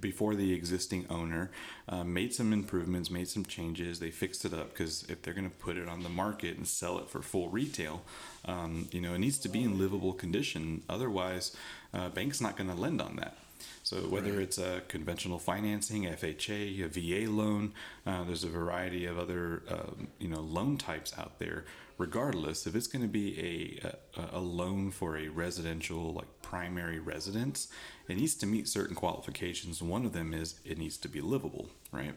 before 0.00 0.34
the 0.34 0.52
existing 0.52 1.06
owner 1.10 1.50
uh, 1.88 2.04
made 2.04 2.34
some 2.34 2.52
improvements, 2.52 3.10
made 3.10 3.28
some 3.28 3.44
changes. 3.44 3.98
They 3.98 4.10
fixed 4.10 4.44
it 4.44 4.54
up 4.54 4.70
because 4.70 5.04
if 5.08 5.22
they're 5.22 5.34
going 5.34 5.48
to 5.48 5.56
put 5.56 5.76
it 5.76 5.88
on 5.88 6.02
the 6.02 6.08
market 6.08 6.56
and 6.56 6.66
sell 6.66 6.98
it 6.98 7.08
for 7.08 7.22
full 7.22 7.48
retail, 7.48 8.02
um, 8.44 8.88
you 8.92 9.00
know, 9.00 9.14
it 9.14 9.18
needs 9.18 9.38
to 9.38 9.48
be 9.48 9.62
in 9.62 9.78
livable 9.78 10.12
condition. 10.12 10.82
Otherwise, 10.88 11.56
uh, 11.92 12.08
bank's 12.10 12.40
not 12.40 12.56
going 12.56 12.70
to 12.70 12.76
lend 12.76 13.00
on 13.00 13.16
that. 13.16 13.36
So 13.82 13.96
whether 13.96 14.32
right. 14.32 14.42
it's 14.42 14.58
a 14.58 14.82
conventional 14.88 15.38
financing, 15.38 16.04
FHA, 16.04 16.84
a 16.84 16.88
VA 16.88 17.30
loan, 17.30 17.72
uh, 18.06 18.24
there's 18.24 18.44
a 18.44 18.48
variety 18.48 19.04
of 19.06 19.18
other 19.18 19.62
um, 19.68 20.08
you 20.18 20.28
know 20.28 20.40
loan 20.40 20.76
types 20.76 21.12
out 21.18 21.38
there. 21.38 21.64
Regardless, 21.96 22.66
if 22.66 22.76
it's 22.76 22.86
going 22.86 23.02
to 23.02 23.08
be 23.08 23.80
a, 23.82 24.20
a, 24.20 24.38
a 24.38 24.40
loan 24.40 24.92
for 24.92 25.16
a 25.16 25.28
residential 25.28 26.12
like 26.12 26.28
primary 26.42 27.00
residence, 27.00 27.68
it 28.08 28.16
needs 28.16 28.36
to 28.36 28.46
meet 28.46 28.68
certain 28.68 28.94
qualifications. 28.94 29.82
One 29.82 30.06
of 30.06 30.12
them 30.12 30.32
is 30.32 30.60
it 30.64 30.78
needs 30.78 30.96
to 30.98 31.08
be 31.08 31.20
livable, 31.20 31.70
right? 31.90 32.14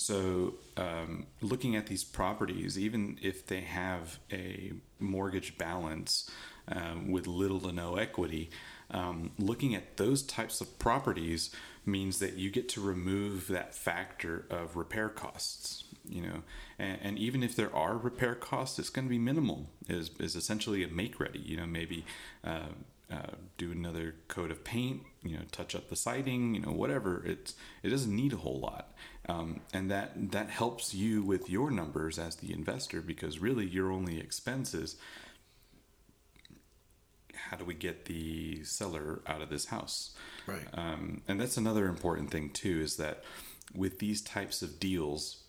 So, 0.00 0.54
um, 0.78 1.26
looking 1.42 1.76
at 1.76 1.86
these 1.86 2.04
properties, 2.04 2.78
even 2.78 3.18
if 3.20 3.46
they 3.46 3.60
have 3.60 4.18
a 4.32 4.72
mortgage 4.98 5.58
balance 5.58 6.30
um, 6.68 7.10
with 7.10 7.26
little 7.26 7.60
to 7.60 7.72
no 7.72 7.96
equity, 7.96 8.48
um, 8.90 9.32
looking 9.38 9.74
at 9.74 9.96
those 9.96 10.22
types 10.22 10.60
of 10.60 10.78
properties 10.78 11.50
means 11.86 12.18
that 12.18 12.34
you 12.34 12.50
get 12.50 12.68
to 12.70 12.80
remove 12.80 13.48
that 13.48 13.74
factor 13.74 14.44
of 14.50 14.76
repair 14.76 15.08
costs 15.08 15.84
you 16.08 16.22
know. 16.22 16.42
And, 16.78 16.98
and 17.02 17.18
even 17.18 17.42
if 17.42 17.54
there 17.54 17.74
are 17.74 17.96
repair 17.96 18.34
costs 18.34 18.78
it's 18.78 18.90
going 18.90 19.06
to 19.06 19.10
be 19.10 19.18
minimal 19.18 19.66
is, 19.88 20.10
is 20.18 20.34
essentially 20.36 20.82
a 20.82 20.88
make 20.88 21.20
ready 21.20 21.38
you 21.38 21.56
know 21.56 21.66
maybe 21.66 22.04
uh, 22.44 22.68
uh, 23.10 23.34
do 23.58 23.72
another 23.72 24.14
coat 24.28 24.50
of 24.52 24.62
paint 24.62 25.02
you 25.22 25.36
know 25.36 25.42
touch 25.50 25.74
up 25.74 25.88
the 25.88 25.96
siding 25.96 26.54
you 26.54 26.60
know 26.60 26.72
whatever. 26.72 27.22
It's 27.26 27.54
it 27.82 27.90
doesn't 27.90 28.14
need 28.14 28.32
a 28.32 28.36
whole 28.36 28.60
lot. 28.60 28.92
Um, 29.28 29.60
and 29.72 29.90
that 29.90 30.32
that 30.32 30.50
helps 30.50 30.94
you 30.94 31.22
with 31.22 31.50
your 31.50 31.70
numbers 31.70 32.18
as 32.18 32.36
the 32.36 32.52
investor 32.52 33.00
because 33.00 33.38
really 33.38 33.66
your 33.66 33.90
only 33.90 34.20
expenses 34.20 34.96
how 37.50 37.56
do 37.56 37.64
we 37.64 37.74
get 37.74 38.04
the 38.04 38.62
seller 38.62 39.22
out 39.26 39.42
of 39.42 39.50
this 39.50 39.66
house? 39.66 40.14
Right. 40.46 40.66
Um, 40.72 41.22
and 41.26 41.40
that's 41.40 41.56
another 41.56 41.86
important 41.86 42.30
thing 42.30 42.50
too 42.50 42.80
is 42.80 42.96
that 42.96 43.24
with 43.74 43.98
these 43.98 44.22
types 44.22 44.62
of 44.62 44.78
deals, 44.78 45.42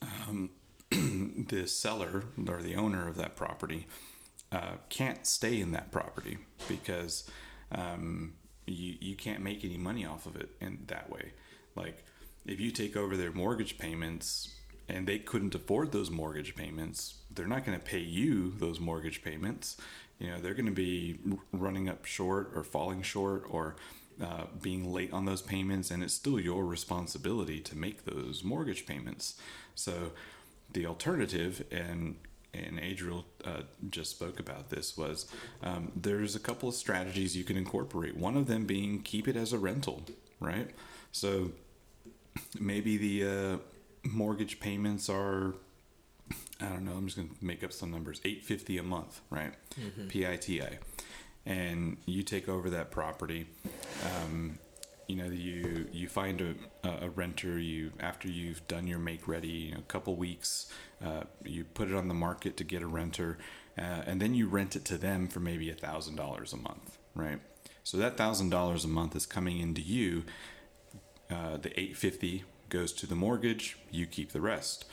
um, 0.00 0.48
the 0.90 1.66
seller 1.66 2.24
or 2.48 2.62
the 2.62 2.74
owner 2.74 3.06
of 3.06 3.16
that 3.16 3.36
property 3.36 3.86
uh, 4.50 4.76
can't 4.88 5.26
stay 5.26 5.60
in 5.60 5.72
that 5.72 5.90
property 5.90 6.38
because 6.68 7.28
um, 7.70 8.32
you 8.66 8.94
you 8.98 9.14
can't 9.14 9.42
make 9.42 9.62
any 9.62 9.76
money 9.76 10.06
off 10.06 10.24
of 10.24 10.36
it 10.36 10.50
in 10.58 10.84
that 10.86 11.10
way. 11.10 11.32
Like 11.76 12.02
if 12.46 12.60
you 12.60 12.70
take 12.70 12.96
over 12.96 13.14
their 13.14 13.32
mortgage 13.32 13.76
payments 13.76 14.54
and 14.88 15.06
they 15.06 15.18
couldn't 15.18 15.54
afford 15.54 15.92
those 15.92 16.10
mortgage 16.10 16.54
payments, 16.54 17.18
they're 17.30 17.46
not 17.46 17.64
going 17.64 17.78
to 17.78 17.84
pay 17.84 18.00
you 18.00 18.52
those 18.58 18.80
mortgage 18.80 19.22
payments. 19.22 19.76
You 20.18 20.30
know 20.30 20.40
they're 20.40 20.54
going 20.54 20.66
to 20.66 20.72
be 20.72 21.18
running 21.52 21.88
up 21.88 22.04
short 22.04 22.52
or 22.54 22.62
falling 22.62 23.02
short 23.02 23.44
or 23.48 23.76
uh, 24.22 24.44
being 24.62 24.92
late 24.92 25.12
on 25.12 25.24
those 25.24 25.42
payments 25.42 25.90
and 25.90 26.02
it's 26.04 26.14
still 26.14 26.38
your 26.38 26.64
responsibility 26.64 27.58
to 27.60 27.76
make 27.76 28.04
those 28.04 28.44
mortgage 28.44 28.86
payments. 28.86 29.34
So 29.74 30.12
the 30.72 30.86
alternative 30.86 31.64
and 31.70 32.16
and 32.52 32.78
Adriel 32.78 33.24
uh, 33.44 33.62
just 33.90 34.12
spoke 34.12 34.38
about 34.38 34.70
this 34.70 34.96
was 34.96 35.26
um, 35.64 35.90
there's 35.96 36.36
a 36.36 36.40
couple 36.40 36.68
of 36.68 36.76
strategies 36.76 37.36
you 37.36 37.42
can 37.42 37.56
incorporate 37.56 38.16
one 38.16 38.36
of 38.36 38.46
them 38.46 38.64
being 38.64 39.02
keep 39.02 39.26
it 39.26 39.34
as 39.34 39.52
a 39.52 39.58
rental 39.58 40.04
right? 40.44 40.70
So 41.12 41.52
maybe 42.58 42.96
the 42.96 43.28
uh, 43.28 43.58
mortgage 44.04 44.60
payments 44.60 45.08
are 45.08 45.54
I 46.60 46.68
don't 46.68 46.84
know. 46.84 46.92
I'm 46.92 47.06
just 47.06 47.16
gonna 47.16 47.28
make 47.40 47.62
up 47.64 47.72
some 47.72 47.90
numbers. 47.90 48.20
Eight 48.24 48.42
fifty 48.44 48.78
a 48.78 48.82
month, 48.82 49.20
right? 49.30 49.52
Mm-hmm. 49.78 50.08
PITI, 50.08 50.78
and 51.44 51.96
you 52.06 52.22
take 52.22 52.48
over 52.48 52.70
that 52.70 52.90
property. 52.90 53.46
Um, 54.04 54.58
you 55.06 55.16
know, 55.16 55.26
you 55.26 55.86
you 55.92 56.08
find 56.08 56.40
a, 56.40 56.88
a 56.88 57.10
renter. 57.10 57.58
You 57.58 57.92
after 58.00 58.28
you've 58.28 58.66
done 58.68 58.86
your 58.86 58.98
make 58.98 59.28
ready, 59.28 59.48
you 59.48 59.72
know, 59.72 59.80
a 59.80 59.82
couple 59.82 60.16
weeks, 60.16 60.72
uh, 61.04 61.24
you 61.44 61.64
put 61.64 61.88
it 61.88 61.94
on 61.94 62.08
the 62.08 62.14
market 62.14 62.56
to 62.58 62.64
get 62.64 62.82
a 62.82 62.86
renter, 62.86 63.38
uh, 63.76 64.02
and 64.06 64.20
then 64.20 64.34
you 64.34 64.46
rent 64.46 64.76
it 64.76 64.84
to 64.86 64.96
them 64.96 65.28
for 65.28 65.40
maybe 65.40 65.68
a 65.70 65.74
thousand 65.74 66.16
dollars 66.16 66.52
a 66.52 66.56
month, 66.56 66.98
right? 67.14 67.40
So 67.82 67.98
that 67.98 68.16
thousand 68.16 68.50
dollars 68.50 68.84
a 68.84 68.88
month 68.88 69.14
is 69.14 69.26
coming 69.26 69.58
into 69.58 69.82
you. 69.82 70.24
Uh, 71.30 71.56
the 71.56 71.78
eight 71.78 71.96
fifty 71.96 72.44
goes 72.68 72.92
to 72.94 73.06
the 73.06 73.14
mortgage. 73.14 73.78
You 73.90 74.06
keep 74.06 74.32
the 74.32 74.40
rest. 74.40 74.84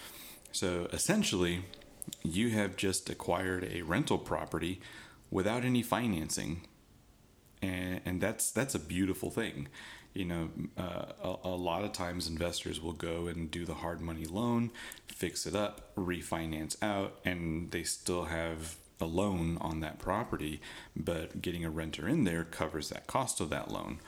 So 0.51 0.87
essentially, 0.91 1.65
you 2.23 2.49
have 2.49 2.75
just 2.75 3.09
acquired 3.09 3.63
a 3.71 3.81
rental 3.83 4.17
property 4.17 4.81
without 5.29 5.63
any 5.63 5.81
financing, 5.81 6.61
and, 7.61 8.01
and 8.05 8.21
that's 8.21 8.51
that's 8.51 8.75
a 8.75 8.79
beautiful 8.79 9.29
thing. 9.29 9.67
You 10.13 10.25
know, 10.25 10.49
uh, 10.77 11.13
a, 11.23 11.35
a 11.45 11.55
lot 11.55 11.85
of 11.85 11.93
times 11.93 12.27
investors 12.27 12.81
will 12.81 12.91
go 12.93 13.27
and 13.27 13.49
do 13.49 13.65
the 13.65 13.75
hard 13.75 14.01
money 14.01 14.25
loan, 14.25 14.71
fix 15.07 15.45
it 15.45 15.55
up, 15.55 15.95
refinance 15.95 16.75
out, 16.83 17.19
and 17.23 17.71
they 17.71 17.83
still 17.83 18.25
have 18.25 18.75
a 18.99 19.05
loan 19.05 19.57
on 19.61 19.79
that 19.79 19.99
property, 19.99 20.61
but 20.95 21.41
getting 21.41 21.65
a 21.65 21.69
renter 21.69 22.07
in 22.07 22.23
there 22.25 22.43
covers 22.43 22.89
that 22.89 23.07
cost 23.07 23.39
of 23.39 23.49
that 23.49 23.71
loan. 23.71 23.99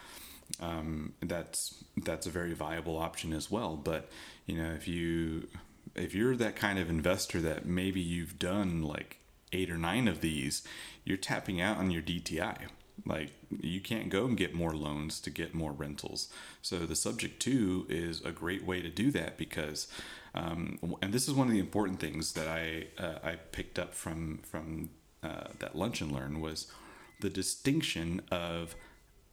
Um, 0.60 1.14
that's 1.22 1.84
that's 1.98 2.28
a 2.28 2.30
very 2.32 2.54
viable 2.54 2.98
option 2.98 3.34
as 3.34 3.50
well. 3.50 3.76
But 3.76 4.10
you 4.46 4.58
know, 4.58 4.72
if 4.74 4.88
you 4.88 5.48
if 5.96 6.14
you're 6.14 6.36
that 6.36 6.56
kind 6.56 6.80
of 6.80 6.90
investor 6.90 7.40
that 7.42 7.66
maybe 7.66 8.00
you've 8.00 8.40
done 8.40 8.82
like 8.84 9.20
eight 9.52 9.70
or 9.70 9.78
nine 9.78 10.08
of 10.08 10.22
these, 10.22 10.64
you're 11.04 11.18
tapping 11.18 11.62
out 11.62 11.78
on 11.78 11.92
your 11.92 12.02
DTI. 12.02 12.58
Like 13.06 13.32
you 13.50 13.82
can't 13.82 14.10
go 14.10 14.26
and 14.26 14.38
get 14.38 14.54
more 14.54 14.74
loans 14.74 15.20
to 15.22 15.30
get 15.30 15.54
more 15.54 15.72
rentals. 15.72 16.30
So 16.62 16.80
the 16.80 16.96
subject 16.96 17.42
to 17.42 17.86
is 17.90 18.22
a 18.24 18.32
great 18.32 18.66
way 18.66 18.82
to 18.82 18.90
do 18.90 19.12
that 19.12 19.38
because, 19.38 19.88
um, 20.36 20.78
and 21.02 21.14
this 21.14 21.28
is 21.28 21.34
one 21.34 21.48
of 21.48 21.54
the 21.54 21.60
important 21.60 22.00
things 22.00 22.34
that 22.34 22.48
I 22.48 22.88
uh, 23.02 23.20
I 23.24 23.36
picked 23.52 23.80
up 23.80 23.94
from 23.94 24.40
from 24.44 24.90
uh, 25.24 25.48
that 25.60 25.76
lunch 25.76 26.02
and 26.02 26.12
learn 26.12 26.40
was 26.40 26.68
the 27.20 27.30
distinction 27.30 28.22
of 28.32 28.76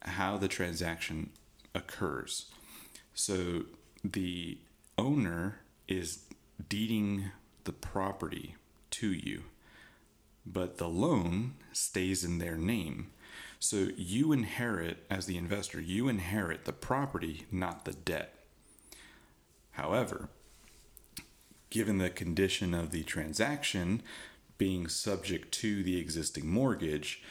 how 0.02 0.36
the 0.36 0.48
transaction 0.48 1.30
occurs. 1.74 2.46
So 3.14 3.64
the 4.04 4.58
owner 4.96 5.60
is 5.88 6.24
deeding 6.68 7.30
the 7.64 7.72
property 7.72 8.56
to 8.90 9.12
you, 9.12 9.44
but 10.46 10.78
the 10.78 10.88
loan 10.88 11.54
stays 11.72 12.24
in 12.24 12.38
their 12.38 12.56
name. 12.56 13.10
So 13.58 13.88
you 13.96 14.32
inherit, 14.32 15.04
as 15.10 15.26
the 15.26 15.36
investor, 15.36 15.80
you 15.80 16.08
inherit 16.08 16.64
the 16.64 16.72
property, 16.72 17.46
not 17.52 17.84
the 17.84 17.92
debt. 17.92 18.34
However, 19.72 20.30
given 21.68 21.98
the 21.98 22.10
condition 22.10 22.74
of 22.74 22.90
the 22.90 23.02
transaction 23.02 24.02
being 24.58 24.88
subject 24.88 25.52
to 25.52 25.82
the 25.82 25.98
existing 25.98 26.46
mortgage, 26.46 27.22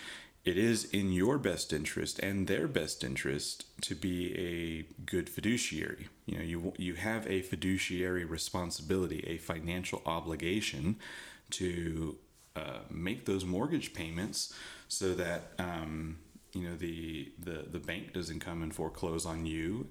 it 0.45 0.57
is 0.57 0.85
in 0.85 1.11
your 1.11 1.37
best 1.37 1.73
interest 1.73 2.19
and 2.19 2.47
their 2.47 2.67
best 2.67 3.03
interest 3.03 3.65
to 3.81 3.93
be 3.95 4.35
a 4.37 5.01
good 5.05 5.29
fiduciary. 5.29 6.07
You 6.25 6.37
know, 6.37 6.43
you 6.43 6.73
you 6.77 6.93
have 6.95 7.27
a 7.27 7.41
fiduciary 7.41 8.25
responsibility, 8.25 9.23
a 9.27 9.37
financial 9.37 10.01
obligation 10.05 10.95
to 11.51 12.17
uh, 12.55 12.79
make 12.89 13.25
those 13.25 13.45
mortgage 13.45 13.93
payments 13.93 14.53
so 14.87 15.13
that 15.13 15.51
um, 15.59 16.17
you 16.53 16.67
know 16.67 16.75
the, 16.75 17.31
the 17.37 17.65
the 17.71 17.79
bank 17.79 18.13
doesn't 18.13 18.39
come 18.39 18.63
and 18.63 18.73
foreclose 18.73 19.25
on 19.25 19.45
you, 19.45 19.87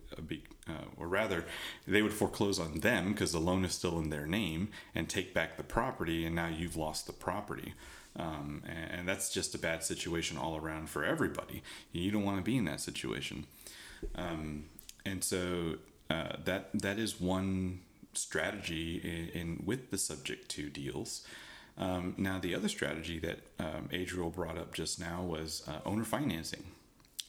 uh, 0.68 0.72
or 0.96 1.08
rather, 1.08 1.44
they 1.86 2.02
would 2.02 2.12
foreclose 2.12 2.58
on 2.58 2.80
them 2.80 3.12
because 3.12 3.32
the 3.32 3.38
loan 3.38 3.64
is 3.64 3.74
still 3.74 3.98
in 3.98 4.10
their 4.10 4.26
name 4.26 4.70
and 4.94 5.08
take 5.08 5.32
back 5.32 5.56
the 5.56 5.62
property, 5.62 6.24
and 6.24 6.34
now 6.34 6.48
you've 6.48 6.76
lost 6.76 7.06
the 7.06 7.12
property. 7.12 7.74
Um, 8.16 8.62
and, 8.66 9.00
and, 9.00 9.08
that's 9.08 9.32
just 9.32 9.54
a 9.54 9.58
bad 9.58 9.84
situation 9.84 10.36
all 10.38 10.56
around 10.56 10.90
for 10.90 11.04
everybody. 11.04 11.62
You 11.92 12.10
don't 12.10 12.24
want 12.24 12.38
to 12.38 12.42
be 12.42 12.56
in 12.56 12.64
that 12.64 12.80
situation. 12.80 13.46
Um, 14.16 14.64
and 15.06 15.22
so 15.22 15.76
uh, 16.10 16.36
that 16.44 16.70
that 16.74 16.98
is 16.98 17.20
one 17.20 17.80
strategy 18.14 18.96
in, 18.96 19.40
in, 19.40 19.62
with 19.64 19.90
the 19.90 19.98
subject 19.98 20.48
to 20.50 20.68
deals. 20.68 21.24
Um, 21.76 22.14
now 22.16 22.40
the 22.40 22.54
other 22.54 22.68
strategy 22.68 23.20
that 23.20 23.38
um, 23.60 23.88
Adriel 23.92 24.30
brought 24.30 24.58
up 24.58 24.74
just 24.74 24.98
now 24.98 25.22
was 25.22 25.62
uh, 25.68 25.78
owner 25.86 26.04
financing, 26.04 26.64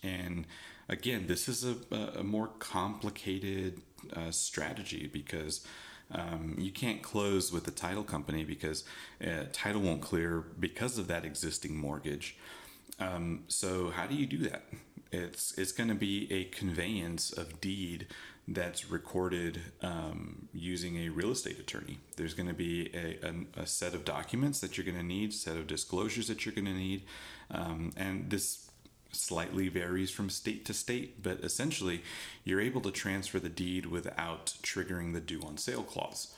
and 0.01 0.47
again, 0.87 1.27
this 1.27 1.47
is 1.47 1.63
a, 1.63 1.75
a 2.15 2.23
more 2.23 2.47
complicated 2.59 3.81
uh, 4.15 4.31
strategy 4.31 5.07
because 5.11 5.65
um, 6.11 6.55
you 6.57 6.71
can't 6.71 7.01
close 7.01 7.51
with 7.51 7.65
the 7.65 7.71
title 7.71 8.03
company 8.03 8.43
because 8.43 8.83
uh, 9.25 9.45
title 9.51 9.81
won't 9.81 10.01
clear 10.01 10.43
because 10.59 10.97
of 10.97 11.07
that 11.07 11.25
existing 11.25 11.77
mortgage. 11.77 12.37
Um, 12.99 13.43
so 13.47 13.89
how 13.91 14.07
do 14.07 14.15
you 14.15 14.25
do 14.25 14.37
that? 14.49 14.63
it's 15.11 15.57
it's 15.57 15.71
going 15.71 15.89
to 15.89 15.95
be 15.95 16.31
a 16.31 16.45
conveyance 16.45 17.31
of 17.31 17.59
deed 17.61 18.07
that's 18.47 18.89
recorded 18.89 19.61
um, 19.81 20.47
using 20.53 20.97
a 20.97 21.09
real 21.09 21.31
estate 21.31 21.59
attorney. 21.59 21.99
There's 22.17 22.33
going 22.33 22.49
to 22.49 22.55
be 22.55 22.89
a, 22.95 23.19
a, 23.23 23.61
a, 23.61 23.67
set 23.67 23.93
of 23.93 24.05
documents 24.05 24.59
that 24.61 24.75
you're 24.75 24.85
going 24.85 24.97
to 24.97 25.03
need, 25.03 25.33
set 25.33 25.55
of 25.55 25.67
disclosures 25.67 26.27
that 26.29 26.45
you're 26.45 26.55
going 26.55 26.65
to 26.65 26.73
need, 26.73 27.03
um, 27.51 27.91
and 27.95 28.31
this 28.31 28.68
slightly 29.11 29.69
varies 29.69 30.11
from 30.11 30.29
state 30.29 30.65
to 30.65 30.73
state, 30.73 31.21
but 31.21 31.39
essentially, 31.39 32.03
you're 32.43 32.61
able 32.61 32.81
to 32.81 32.91
transfer 32.91 33.39
the 33.39 33.49
deed 33.49 33.85
without 33.85 34.53
triggering 34.61 35.13
the 35.13 35.21
due 35.21 35.41
on 35.41 35.57
sale 35.57 35.83
clause. 35.83 36.35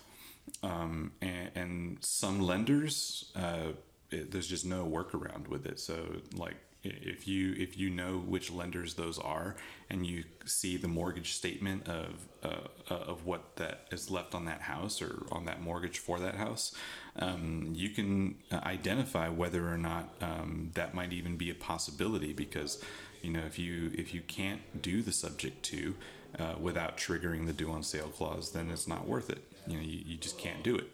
Um, 0.64 1.12
and, 1.22 1.52
and, 1.56 1.98
some 2.02 2.42
lenders, 2.42 3.32
uh, 3.36 3.74
it, 4.10 4.32
there's 4.32 4.48
just 4.48 4.66
no 4.66 4.86
workaround 4.86 5.48
with 5.48 5.66
it. 5.66 5.80
So, 5.80 6.22
like 6.36 6.56
if 6.84 7.28
you 7.28 7.54
if 7.58 7.78
you 7.78 7.90
know 7.90 8.18
which 8.18 8.52
lenders 8.52 8.96
those 8.96 9.20
are 9.20 9.56
and 9.90 10.06
you 10.06 10.24
see 10.46 10.78
the 10.78 10.88
mortgage 10.88 11.34
statement 11.34 11.88
of 11.88 12.28
uh, 12.44 12.68
of 12.90 13.26
what 13.26 13.56
that 13.58 13.86
is 13.92 14.10
left 14.10 14.34
on 14.34 14.46
that 14.46 14.62
house 14.62 15.02
or 15.02 15.26
on 15.32 15.46
that 15.46 15.62
mortgage 15.62 16.00
for 16.00 16.20
that 16.20 16.36
house, 16.36 16.74
um, 17.20 17.72
you 17.76 17.90
can 17.90 18.36
identify 18.52 19.30
whether 19.30 19.72
or 19.72 19.78
not 19.78 20.16
um, 20.22 20.72
that 20.74 20.96
might 20.96 21.14
even 21.14 21.38
be 21.38 21.50
a 21.50 21.56
possibility 21.56 22.34
because 22.34 22.84
you 23.22 23.32
know 23.32 23.42
if 23.42 23.60
you 23.60 23.92
if 23.94 24.14
you 24.14 24.22
can't 24.22 24.82
do 24.82 25.04
the 25.04 25.12
subject 25.12 25.62
to 25.64 25.96
uh, 26.40 26.56
without 26.60 26.98
triggering 26.98 27.46
the 27.46 27.54
due 27.54 27.70
on 27.70 27.84
sale 27.84 28.08
clause, 28.08 28.54
then 28.54 28.72
it's 28.72 28.88
not 28.88 29.08
worth 29.08 29.30
it. 29.30 29.44
You 29.68 29.78
know 29.78 29.84
you, 29.84 30.02
you 30.06 30.18
just 30.18 30.40
can't 30.40 30.64
do 30.64 30.78
it. 30.78 30.90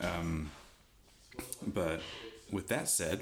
Um, 0.00 0.50
but 1.64 2.00
with 2.50 2.68
that 2.68 2.88
said 2.88 3.20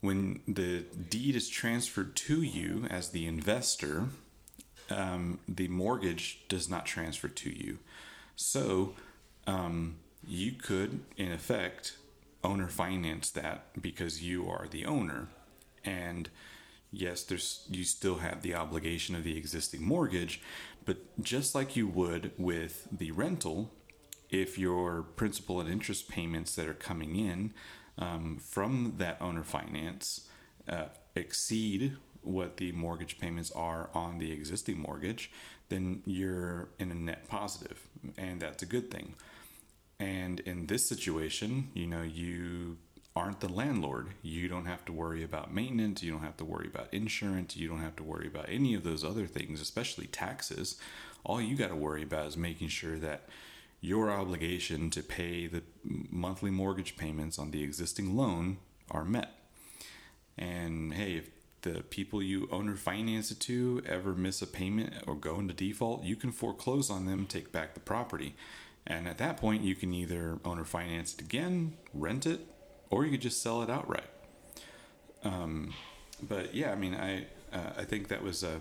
when 0.00 0.40
the 0.46 0.84
deed 1.08 1.34
is 1.36 1.48
transferred 1.48 2.14
to 2.16 2.42
you 2.42 2.86
as 2.90 3.10
the 3.10 3.26
investor, 3.26 4.08
um, 4.90 5.40
the 5.48 5.68
mortgage 5.68 6.44
does 6.48 6.68
not 6.68 6.86
transfer 6.86 7.28
to 7.28 7.50
you. 7.50 7.78
So 8.36 8.94
um, 9.46 9.96
you 10.26 10.52
could, 10.52 11.00
in 11.16 11.32
effect, 11.32 11.96
owner 12.44 12.68
finance 12.68 13.30
that 13.30 13.80
because 13.80 14.22
you 14.22 14.48
are 14.48 14.68
the 14.70 14.84
owner. 14.84 15.28
And 15.84 16.28
yes, 16.92 17.22
there's 17.22 17.66
you 17.70 17.84
still 17.84 18.18
have 18.18 18.42
the 18.42 18.54
obligation 18.54 19.14
of 19.14 19.24
the 19.24 19.36
existing 19.36 19.82
mortgage, 19.82 20.40
but 20.84 20.98
just 21.22 21.54
like 21.54 21.76
you 21.76 21.88
would 21.88 22.32
with 22.38 22.86
the 22.92 23.10
rental, 23.10 23.72
if 24.30 24.58
your 24.58 25.02
principal 25.02 25.60
and 25.60 25.70
interest 25.70 26.08
payments 26.08 26.54
that 26.54 26.68
are 26.68 26.74
coming 26.74 27.16
in 27.16 27.54
um, 27.98 28.38
from 28.38 28.94
that 28.98 29.16
owner 29.20 29.42
finance 29.42 30.28
uh, 30.68 30.86
exceed 31.14 31.96
what 32.22 32.56
the 32.56 32.72
mortgage 32.72 33.18
payments 33.18 33.50
are 33.52 33.88
on 33.94 34.18
the 34.18 34.32
existing 34.32 34.78
mortgage, 34.78 35.30
then 35.68 36.02
you're 36.04 36.68
in 36.78 36.90
a 36.90 36.94
net 36.94 37.28
positive, 37.28 37.86
and 38.18 38.40
that's 38.40 38.62
a 38.62 38.66
good 38.66 38.90
thing. 38.90 39.14
And 39.98 40.40
in 40.40 40.66
this 40.66 40.86
situation, 40.88 41.70
you 41.72 41.86
know, 41.86 42.02
you 42.02 42.78
aren't 43.14 43.40
the 43.40 43.48
landlord. 43.48 44.08
You 44.22 44.46
don't 44.46 44.66
have 44.66 44.84
to 44.84 44.92
worry 44.92 45.24
about 45.24 45.52
maintenance. 45.52 46.02
You 46.02 46.12
don't 46.12 46.22
have 46.22 46.36
to 46.36 46.44
worry 46.44 46.66
about 46.66 46.92
insurance. 46.92 47.56
You 47.56 47.68
don't 47.68 47.80
have 47.80 47.96
to 47.96 48.02
worry 48.02 48.26
about 48.26 48.46
any 48.48 48.74
of 48.74 48.84
those 48.84 49.02
other 49.02 49.26
things, 49.26 49.60
especially 49.60 50.06
taxes. 50.06 50.78
All 51.24 51.40
you 51.40 51.56
got 51.56 51.68
to 51.68 51.76
worry 51.76 52.02
about 52.02 52.26
is 52.26 52.36
making 52.36 52.68
sure 52.68 52.98
that 52.98 53.28
your 53.86 54.10
obligation 54.10 54.90
to 54.90 55.00
pay 55.00 55.46
the 55.46 55.62
monthly 55.84 56.50
mortgage 56.50 56.96
payments 56.96 57.38
on 57.38 57.52
the 57.52 57.62
existing 57.62 58.16
loan 58.16 58.58
are 58.90 59.04
met. 59.04 59.30
And 60.36 60.92
hey, 60.92 61.18
if 61.18 61.30
the 61.62 61.84
people 61.84 62.20
you 62.20 62.48
owner 62.50 62.74
finance 62.74 63.30
it 63.30 63.38
to 63.40 63.82
ever 63.86 64.12
miss 64.12 64.42
a 64.42 64.46
payment 64.46 64.92
or 65.06 65.14
go 65.14 65.38
into 65.38 65.54
default, 65.54 66.02
you 66.02 66.16
can 66.16 66.32
foreclose 66.32 66.90
on 66.90 67.06
them, 67.06 67.26
take 67.26 67.52
back 67.52 67.74
the 67.74 67.80
property. 67.80 68.34
And 68.84 69.06
at 69.06 69.18
that 69.18 69.36
point, 69.36 69.62
you 69.62 69.76
can 69.76 69.94
either 69.94 70.40
owner 70.44 70.64
finance 70.64 71.14
it 71.14 71.20
again, 71.20 71.74
rent 71.94 72.26
it, 72.26 72.40
or 72.90 73.04
you 73.04 73.12
could 73.12 73.22
just 73.22 73.40
sell 73.40 73.62
it 73.62 73.70
outright. 73.70 74.10
Um, 75.22 75.74
but 76.20 76.54
yeah, 76.56 76.72
I 76.72 76.74
mean, 76.74 76.94
I 76.94 77.26
uh, 77.52 77.70
I 77.78 77.84
think 77.84 78.08
that 78.08 78.22
was 78.22 78.42
a 78.42 78.60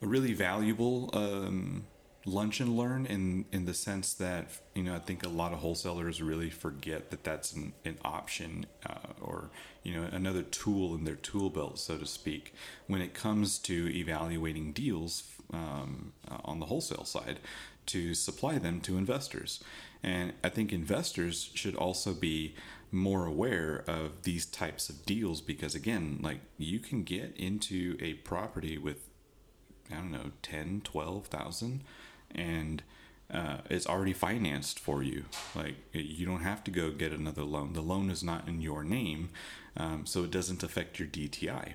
a 0.00 0.06
really 0.06 0.32
valuable 0.32 1.10
um, 1.12 1.77
lunch 2.28 2.60
and 2.60 2.76
learn 2.76 3.06
in 3.06 3.44
in 3.52 3.64
the 3.64 3.74
sense 3.74 4.12
that 4.14 4.48
you 4.74 4.82
know 4.82 4.94
I 4.94 4.98
think 4.98 5.24
a 5.24 5.28
lot 5.28 5.52
of 5.52 5.58
wholesalers 5.58 6.22
really 6.22 6.50
forget 6.50 7.10
that 7.10 7.24
that's 7.24 7.52
an, 7.52 7.72
an 7.84 7.98
option 8.04 8.66
uh, 8.86 9.12
or 9.20 9.50
you 9.82 9.94
know 9.94 10.08
another 10.12 10.42
tool 10.42 10.94
in 10.94 11.04
their 11.04 11.16
tool 11.16 11.50
belt 11.50 11.78
so 11.78 11.98
to 11.98 12.06
speak 12.06 12.54
when 12.86 13.00
it 13.00 13.14
comes 13.14 13.58
to 13.60 13.90
evaluating 13.94 14.72
deals 14.72 15.24
um, 15.52 16.12
uh, 16.30 16.38
on 16.44 16.60
the 16.60 16.66
wholesale 16.66 17.04
side 17.04 17.40
to 17.86 18.14
supply 18.14 18.58
them 18.58 18.80
to 18.82 18.98
investors. 18.98 19.62
And 20.02 20.34
I 20.44 20.50
think 20.50 20.72
investors 20.72 21.50
should 21.54 21.74
also 21.74 22.12
be 22.12 22.54
more 22.90 23.26
aware 23.26 23.84
of 23.86 24.22
these 24.22 24.46
types 24.46 24.88
of 24.88 25.04
deals 25.04 25.42
because 25.42 25.74
again 25.74 26.18
like 26.22 26.40
you 26.56 26.78
can 26.78 27.02
get 27.02 27.36
into 27.36 27.98
a 28.00 28.14
property 28.14 28.78
with 28.78 29.08
I 29.90 29.96
don't 29.96 30.10
know 30.10 30.30
10 30.40 30.82
12,000 30.84 31.84
and 32.34 32.82
uh, 33.32 33.58
it's 33.68 33.86
already 33.86 34.12
financed 34.12 34.78
for 34.78 35.02
you. 35.02 35.24
Like 35.54 35.76
you 35.92 36.26
don't 36.26 36.42
have 36.42 36.64
to 36.64 36.70
go 36.70 36.90
get 36.90 37.12
another 37.12 37.42
loan. 37.42 37.74
The 37.74 37.82
loan 37.82 38.10
is 38.10 38.22
not 38.22 38.48
in 38.48 38.60
your 38.60 38.84
name, 38.84 39.30
um, 39.76 40.06
so 40.06 40.24
it 40.24 40.30
doesn't 40.30 40.62
affect 40.62 40.98
your 40.98 41.08
DTI. 41.08 41.74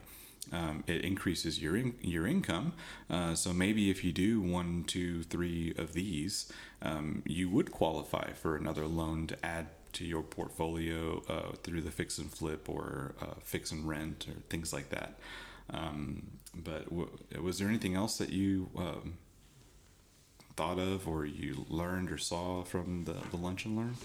Um, 0.52 0.84
it 0.88 1.02
increases 1.02 1.62
your 1.62 1.78
in, 1.78 1.96
your 2.02 2.28
income. 2.28 2.74
Uh, 3.10 3.34
so 3.34 3.54
maybe 3.54 3.89
if 3.89 4.04
you 4.04 4.12
do 4.12 4.42
one, 4.42 4.84
two, 4.86 5.24
three 5.24 5.74
of 5.78 5.94
these, 5.94 6.52
um, 6.82 7.24
you 7.26 7.50
would 7.50 7.72
qualify 7.72 8.34
for 8.34 8.56
another 8.56 8.86
loan 8.86 9.28
to 9.28 9.46
add 9.46 9.68
to 9.94 10.06
your 10.06 10.22
portfolio 10.22 11.24
uh, 11.30 11.56
through 11.63 11.82
the 11.82 11.92
fix 11.92 12.18
and 12.18 12.32
flip 12.32 12.68
or 12.68 13.16
uh, 13.22 13.36
fix 13.42 13.72
and 13.72 13.88
rent 13.88 14.28
or 14.28 14.42
things 14.50 14.74
like 14.74 14.89
that. 14.89 15.18
Um, 15.70 16.32
but 16.56 16.86
w- 16.89 17.10
was 17.42 17.60
there 17.60 17.70
anything 17.70 17.96
else 17.96 18.18
that 18.18 18.30
you 18.30 18.70
um, 18.76 19.18
thought 20.56 20.80
of 20.80 21.08
or 21.08 21.26
you 21.26 21.66
learned 21.70 22.12
or 22.12 22.18
saw 22.18 22.63
from 22.63 23.06
the, 23.06 23.16
the 23.32 23.38
lunch 23.38 23.66
and 23.66 23.76
learn? 23.76 23.96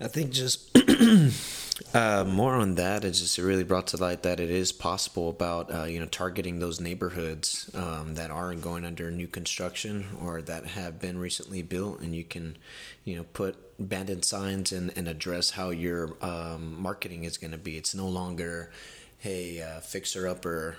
I 0.00 0.08
think 0.08 0.32
just 0.32 0.76
uh, 1.94 2.24
more 2.24 2.54
on 2.54 2.74
that. 2.74 3.04
It 3.04 3.12
just 3.12 3.38
really 3.38 3.64
brought 3.64 3.86
to 3.88 3.96
light 3.96 4.22
that 4.24 4.40
it 4.40 4.50
is 4.50 4.72
possible 4.72 5.30
about 5.30 5.72
uh, 5.72 5.84
you 5.84 6.00
know 6.00 6.06
targeting 6.06 6.58
those 6.58 6.80
neighborhoods 6.80 7.70
um, 7.74 8.14
that 8.14 8.30
are 8.30 8.54
going 8.54 8.84
under 8.84 9.10
new 9.10 9.28
construction 9.28 10.06
or 10.20 10.42
that 10.42 10.66
have 10.66 11.00
been 11.00 11.18
recently 11.18 11.62
built, 11.62 12.00
and 12.00 12.14
you 12.14 12.24
can 12.24 12.56
you 13.04 13.16
know 13.16 13.24
put 13.32 13.56
abandoned 13.78 14.24
signs 14.24 14.72
and, 14.72 14.92
and 14.96 15.06
address 15.08 15.50
how 15.50 15.70
your 15.70 16.16
um, 16.20 16.80
marketing 16.80 17.24
is 17.24 17.36
going 17.36 17.52
to 17.52 17.58
be. 17.58 17.76
It's 17.76 17.94
no 17.94 18.08
longer 18.08 18.70
hey 19.18 19.62
uh, 19.62 19.80
fixer 19.80 20.26
upper 20.26 20.76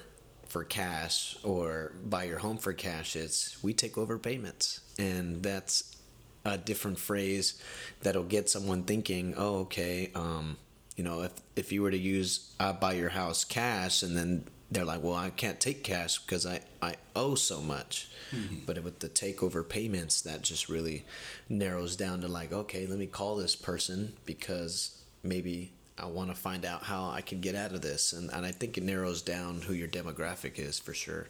for 0.56 0.63
cash 0.63 1.36
or 1.44 1.91
buy 2.06 2.24
your 2.24 2.39
home 2.39 2.58
for 2.58 2.72
cash. 2.72 3.18
It's 3.18 3.62
we 3.62 3.74
take 3.74 3.98
over 3.98 4.18
payments. 4.18 4.80
And 4.98 5.44
that's 5.44 5.98
a 6.46 6.58
different 6.58 6.98
phrase 6.98 7.62
that'll 8.04 8.24
get 8.24 8.50
someone 8.50 8.84
thinking, 8.84 9.34
oh, 9.36 9.58
okay, 9.63 10.12
um, 10.15 10.56
you 10.96 11.04
know, 11.04 11.24
if, 11.24 11.34
if 11.58 11.74
you 11.74 11.82
were 11.82 11.91
to 11.91 11.98
use 11.98 12.54
I 12.58 12.72
buy 12.72 12.94
your 12.94 13.10
house 13.10 13.44
cash 13.44 14.02
and 14.02 14.15
then 14.15 14.46
they're 14.72 14.86
like, 14.86 15.04
well, 15.04 15.15
I 15.15 15.30
can't 15.30 15.60
take 15.60 15.84
cash 15.84 16.20
because 16.20 16.46
I, 16.46 16.62
I 16.82 16.96
owe 17.18 17.36
so 17.36 17.60
much. 17.60 18.08
Mm-hmm. 18.34 18.60
But 18.65 18.82
with 18.82 19.00
the 19.00 19.10
takeover 19.10 19.68
payments, 19.68 20.22
that 20.22 20.41
just 20.41 20.70
really 20.70 21.04
narrows 21.50 21.98
down 21.98 22.22
to 22.22 22.30
like, 22.30 22.54
okay, 22.54 22.88
let 22.88 22.98
me 22.98 23.08
call 23.08 23.36
this 23.36 23.58
person 23.58 24.13
because 24.24 25.04
maybe 25.22 25.74
I 25.98 26.06
want 26.08 26.30
to 26.30 26.36
find 26.36 26.66
out 26.66 26.84
how 26.84 27.10
I 27.10 27.22
can 27.22 27.40
get 27.40 27.56
out 27.56 27.72
of 27.72 27.82
this, 27.82 28.14
and 28.14 28.30
and 28.32 28.46
I 28.46 28.52
think 28.52 28.78
it 28.78 28.84
narrows 28.84 29.22
down 29.22 29.62
who 29.62 29.74
your 29.74 29.88
demographic 29.88 30.60
is 30.60 30.80
for 30.80 30.94
sure. 30.94 31.28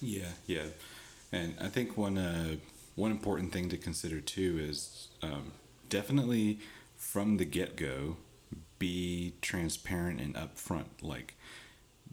Yeah, 0.00 0.32
yeah, 0.46 0.66
and 1.32 1.54
I 1.60 1.68
think 1.68 1.96
one 1.96 2.16
uh, 2.16 2.56
one 2.94 3.10
important 3.10 3.52
thing 3.52 3.68
to 3.68 3.76
consider 3.76 4.20
too 4.20 4.58
is 4.60 5.08
um, 5.22 5.52
definitely 5.88 6.60
from 6.96 7.36
the 7.36 7.44
get 7.44 7.76
go, 7.76 8.16
be 8.78 9.34
transparent 9.42 10.20
and 10.20 10.34
upfront. 10.34 11.02
Like 11.02 11.34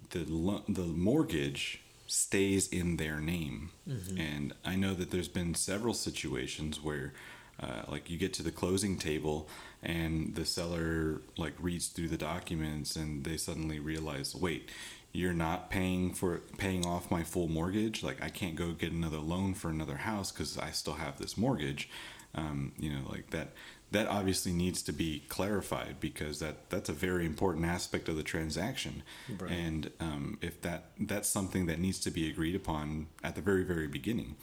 the 0.10 0.26
the 0.68 0.84
mortgage 0.84 1.82
stays 2.08 2.68
in 2.68 2.98
their 2.98 3.20
name, 3.20 3.72
mm-hmm. 3.88 4.20
and 4.20 4.54
I 4.66 4.76
know 4.76 4.94
that 4.94 5.12
there's 5.12 5.30
been 5.30 5.56
several 5.56 5.94
situations 5.94 6.84
where 6.84 7.14
uh, 7.60 7.84
like 7.88 8.10
you 8.10 8.18
get 8.18 8.34
to 8.34 8.44
the 8.44 8.52
closing 8.52 8.98
table 8.98 9.48
and 9.82 10.36
the 10.36 10.46
seller 10.46 11.22
like 11.38 11.54
reads 11.60 11.88
through 11.88 12.08
the 12.08 12.18
documents 12.18 12.96
and 12.96 13.24
they 13.24 13.38
suddenly 13.38 13.80
realize 13.80 14.36
wait 14.36 14.70
you're 15.14 15.34
not 15.34 15.70
paying 15.70 16.12
for 16.12 16.40
paying 16.58 16.86
off 16.86 17.12
my 17.12 17.24
full 17.24 17.48
mortgage? 17.48 18.04
Like 18.04 18.22
i 18.22 18.30
can't 18.30 18.56
go 18.56 18.72
get 18.72 18.92
another 18.92 19.20
loan 19.20 19.54
for 19.54 19.70
another 19.70 19.98
house 19.98 20.32
because 20.32 20.58
i 20.58 20.72
still 20.72 20.96
have 20.96 21.18
this 21.20 21.38
mortgage. 21.38 21.90
Um, 22.36 22.72
you 22.80 22.92
know, 22.92 23.02
like 23.10 23.30
that 23.30 23.50
that 23.92 24.08
obviously 24.08 24.52
needs 24.52 24.82
to 24.82 24.92
be 24.92 25.24
clarified 25.30 25.98
because 26.00 26.40
that 26.40 26.68
that's 26.72 26.90
a 26.90 26.94
very 26.94 27.28
important 27.28 27.66
aspect 27.66 28.10
of 28.10 28.16
the 28.16 28.24
transaction. 28.24 29.04
Right. 29.40 29.52
and 29.52 29.92
um, 30.00 30.40
if 30.42 30.60
that 30.64 30.86
that's 31.00 31.30
something 31.30 31.68
that 31.68 31.80
needs 31.80 32.00
to 32.00 32.12
be 32.12 32.28
agreed 32.28 32.56
upon 32.56 33.06
at 33.24 33.36
the 33.36 33.42
very 33.42 33.64
very 33.64 33.88
beginning 33.88 34.36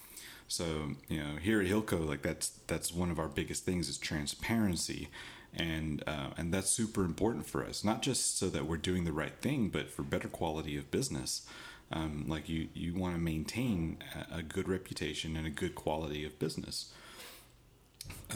so 0.50 0.96
you 1.08 1.22
know 1.22 1.36
here 1.40 1.60
at 1.60 1.68
Hilco 1.68 2.04
like 2.04 2.22
that's 2.22 2.48
that's 2.66 2.92
one 2.92 3.08
of 3.08 3.20
our 3.20 3.28
biggest 3.28 3.64
things 3.64 3.88
is 3.88 3.98
transparency. 3.98 5.08
And 5.54 6.04
uh, 6.06 6.30
and 6.36 6.52
that's 6.54 6.70
super 6.70 7.04
important 7.04 7.46
for 7.46 7.64
us 7.64 7.82
not 7.84 8.02
just 8.02 8.38
so 8.38 8.48
that 8.50 8.66
we're 8.66 8.76
doing 8.76 9.04
the 9.04 9.12
right 9.12 9.34
thing 9.40 9.68
but 9.68 9.90
for 9.90 10.02
better 10.02 10.28
quality 10.28 10.76
of 10.76 10.90
business. 10.90 11.46
Um, 11.92 12.24
like 12.28 12.48
you 12.48 12.68
you 12.74 12.94
want 12.94 13.14
to 13.14 13.20
maintain 13.20 13.98
a, 14.32 14.42
good 14.42 14.68
reputation 14.68 15.36
and 15.36 15.46
a 15.46 15.50
good 15.50 15.74
quality 15.74 16.24
of 16.24 16.38
business. 16.38 16.92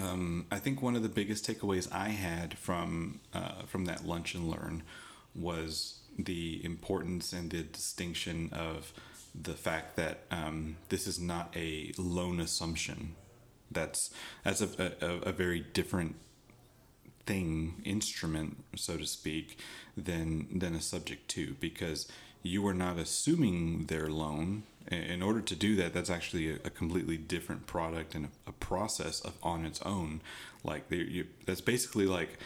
Um, 0.01 0.47
I 0.51 0.59
think 0.59 0.83
one 0.83 0.97
of 0.97 1.05
the 1.05 1.09
biggest 1.09 1.47
takeaways 1.47 1.89
I 1.93 2.09
had 2.09 2.59
from 2.59 3.21
uh, 3.33 3.63
from 3.67 3.85
that 3.85 4.05
lunch 4.05 4.35
and 4.35 4.49
learn 4.49 4.83
was 5.35 6.01
the 6.19 6.65
importance 6.65 7.33
and 7.33 7.51
the 7.51 7.63
distinction 7.63 8.51
of 8.53 8.93
the 9.35 9.55
fact 9.55 9.97
that 9.97 10.21
um, 10.31 10.77
this 10.89 11.07
is 11.07 11.21
not 11.21 11.53
a 11.57 11.93
loan 11.99 12.41
assumption. 12.41 13.15
That's 13.71 14.11
that's 14.45 14.61
a, 14.61 14.93
a, 15.01 15.29
a 15.29 15.33
very 15.33 15.61
different 15.61 16.17
thing, 17.27 17.83
instrument, 17.85 18.63
so 18.77 18.97
to 18.97 19.07
speak, 19.07 19.59
than 19.97 20.47
than 20.59 20.75
a 20.75 20.81
subject 20.81 21.29
to 21.31 21.57
because 21.61 22.07
you 22.43 22.67
are 22.67 22.75
not 22.75 22.99
assuming 22.99 23.87
their 23.87 24.09
loan 24.09 24.65
in 24.91 25.23
order 25.23 25.41
to 25.41 25.57
do 25.57 25.75
that 25.77 25.95
that's 25.95 26.11
actually 26.11 26.51
a, 26.51 26.57
a 26.57 26.71
completely 26.71 27.17
different 27.17 27.67
product 27.67 28.15
and 28.15 28.27
a, 28.27 28.51
a, 28.51 28.53
process 28.53 29.21
of 29.21 29.33
on 29.43 29.65
its 29.65 29.81
own 29.81 30.21
like 30.63 30.85
you, 30.91 31.27
that's 31.47 31.63
basically 31.63 32.05
like 32.05 32.39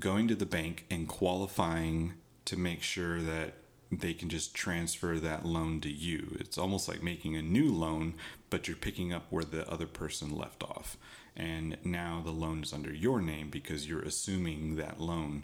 going 0.00 0.26
to 0.26 0.34
the 0.34 0.46
bank 0.46 0.86
and 0.90 1.08
qualifying 1.08 2.14
to 2.46 2.56
make 2.58 2.82
sure 2.82 3.20
that 3.20 3.52
they 3.90 4.14
can 4.14 4.28
just 4.28 4.54
transfer 4.54 5.18
that 5.18 5.44
loan 5.44 5.80
to 5.82 5.90
you. 5.90 6.36
It's 6.40 6.58
almost 6.58 6.88
like 6.88 7.02
making 7.02 7.36
a 7.36 7.42
new 7.42 7.72
loan 7.72 8.14
but 8.50 8.68
you're 8.68 8.76
picking 8.76 9.12
up 9.12 9.26
where 9.30 9.44
the 9.44 9.68
other 9.68 9.86
person 9.86 10.36
left 10.36 10.62
off. 10.62 10.96
And 11.36 11.76
now 11.82 12.22
the 12.24 12.30
loan 12.30 12.62
is 12.62 12.72
under 12.72 12.94
your 12.94 13.20
name 13.20 13.50
because 13.50 13.88
you're 13.88 14.02
assuming 14.02 14.76
that 14.76 15.00
loan. 15.00 15.42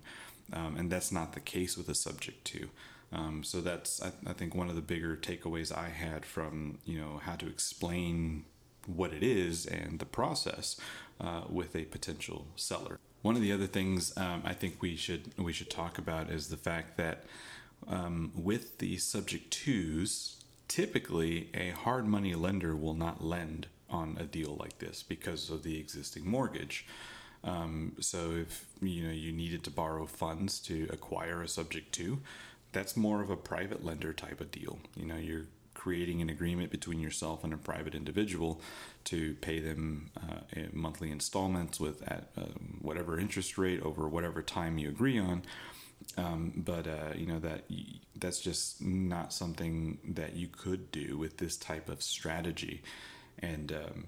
Um, 0.52 0.76
and 0.76 0.92
that's 0.92 1.10
not 1.10 1.32
the 1.32 1.40
case 1.40 1.76
with 1.76 1.88
a 1.88 1.94
subject 1.94 2.44
to 2.46 2.68
um, 3.12 3.42
so 3.42 3.60
that's 3.60 4.02
I, 4.02 4.12
I, 4.26 4.32
think 4.32 4.54
one 4.54 4.68
of 4.68 4.76
the 4.76 4.82
bigger 4.82 5.16
takeaways 5.16 5.76
I 5.76 5.88
had 5.88 6.24
from 6.24 6.78
you 6.84 7.00
know 7.00 7.20
how 7.24 7.34
to 7.36 7.46
explain 7.46 8.44
what 8.86 9.12
it 9.12 9.22
is 9.22 9.66
and 9.66 9.98
the 9.98 10.06
process 10.06 10.80
uh, 11.20 11.42
with 11.48 11.74
a 11.74 11.84
potential 11.84 12.46
seller. 12.56 12.98
One 13.22 13.34
of 13.34 13.42
the 13.42 13.52
other 13.52 13.66
things 13.66 14.16
um, 14.16 14.42
I 14.44 14.54
think 14.54 14.80
we 14.80 14.96
should 14.96 15.32
we 15.36 15.52
should 15.52 15.70
talk 15.70 15.98
about 15.98 16.30
is 16.30 16.48
the 16.48 16.56
fact 16.56 16.96
that 16.98 17.24
um, 17.90 18.32
with 18.34 18.78
the 18.78 18.96
subject 18.96 19.50
twos, 19.50 20.36
typically 20.68 21.50
a 21.52 21.70
hard 21.70 22.06
money 22.06 22.34
lender 22.34 22.74
will 22.76 22.94
not 22.94 23.22
lend 23.22 23.66
on 23.90 24.16
a 24.18 24.24
deal 24.24 24.56
like 24.58 24.78
this 24.78 25.02
because 25.02 25.50
of 25.50 25.64
the 25.64 25.78
existing 25.78 26.26
mortgage. 26.26 26.86
Um, 27.42 27.96
so 28.00 28.30
if 28.32 28.66
you 28.80 29.06
know 29.06 29.12
you 29.12 29.32
needed 29.32 29.64
to 29.64 29.70
borrow 29.70 30.06
funds 30.06 30.60
to 30.60 30.86
acquire 30.90 31.42
a 31.42 31.48
subject 31.48 31.92
to, 31.94 32.20
that's 32.72 32.96
more 32.96 33.20
of 33.20 33.30
a 33.30 33.36
private 33.36 33.84
lender 33.84 34.12
type 34.12 34.40
of 34.40 34.52
deal. 34.52 34.78
You 34.94 35.06
know, 35.06 35.16
you're 35.16 35.46
creating 35.74 36.20
an 36.20 36.28
agreement 36.28 36.70
between 36.70 37.00
yourself 37.00 37.42
and 37.42 37.52
a 37.52 37.56
private 37.56 37.94
individual 37.94 38.60
to 39.04 39.34
pay 39.40 39.58
them 39.58 40.10
uh, 40.16 40.40
monthly 40.72 41.10
installments 41.10 41.80
with 41.80 42.02
at 42.06 42.28
uh, 42.36 42.42
whatever 42.80 43.18
interest 43.18 43.56
rate 43.56 43.80
over 43.82 44.06
whatever 44.06 44.42
time 44.42 44.78
you 44.78 44.88
agree 44.88 45.18
on. 45.18 45.42
Um, 46.16 46.52
but 46.56 46.86
uh, 46.86 47.14
you 47.14 47.26
know 47.26 47.38
that 47.38 47.64
that's 48.16 48.40
just 48.40 48.82
not 48.82 49.32
something 49.32 49.98
that 50.04 50.34
you 50.34 50.48
could 50.48 50.90
do 50.90 51.16
with 51.16 51.38
this 51.38 51.56
type 51.56 51.88
of 51.88 52.02
strategy. 52.02 52.82
And 53.38 53.72
um, 53.72 54.06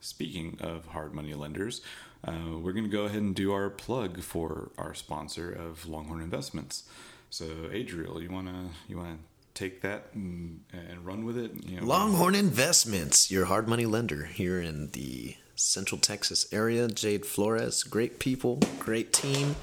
speaking 0.00 0.58
of 0.60 0.86
hard 0.86 1.12
money 1.12 1.34
lenders, 1.34 1.80
uh, 2.26 2.58
we're 2.58 2.72
going 2.72 2.84
to 2.84 2.90
go 2.90 3.04
ahead 3.04 3.20
and 3.20 3.34
do 3.34 3.52
our 3.52 3.68
plug 3.68 4.20
for 4.22 4.70
our 4.78 4.94
sponsor 4.94 5.50
of 5.50 5.86
Longhorn 5.86 6.22
Investments. 6.22 6.84
So, 7.30 7.46
Adriel, 7.72 8.22
you 8.22 8.30
wanna 8.30 8.70
you 8.86 8.96
wanna 8.96 9.18
take 9.54 9.82
that 9.82 10.06
and, 10.14 10.60
and 10.72 11.04
run 11.04 11.24
with 11.24 11.36
it? 11.36 11.50
You 11.64 11.80
know, 11.80 11.86
Longhorn 11.86 12.36
Investments, 12.36 13.30
your 13.30 13.46
hard 13.46 13.66
money 13.68 13.86
lender 13.86 14.24
here 14.26 14.60
in 14.60 14.90
the 14.92 15.36
Central 15.56 16.00
Texas 16.00 16.46
area. 16.52 16.86
Jade 16.86 17.26
Flores, 17.26 17.82
great 17.82 18.18
people, 18.20 18.60
great 18.78 19.12
team, 19.12 19.56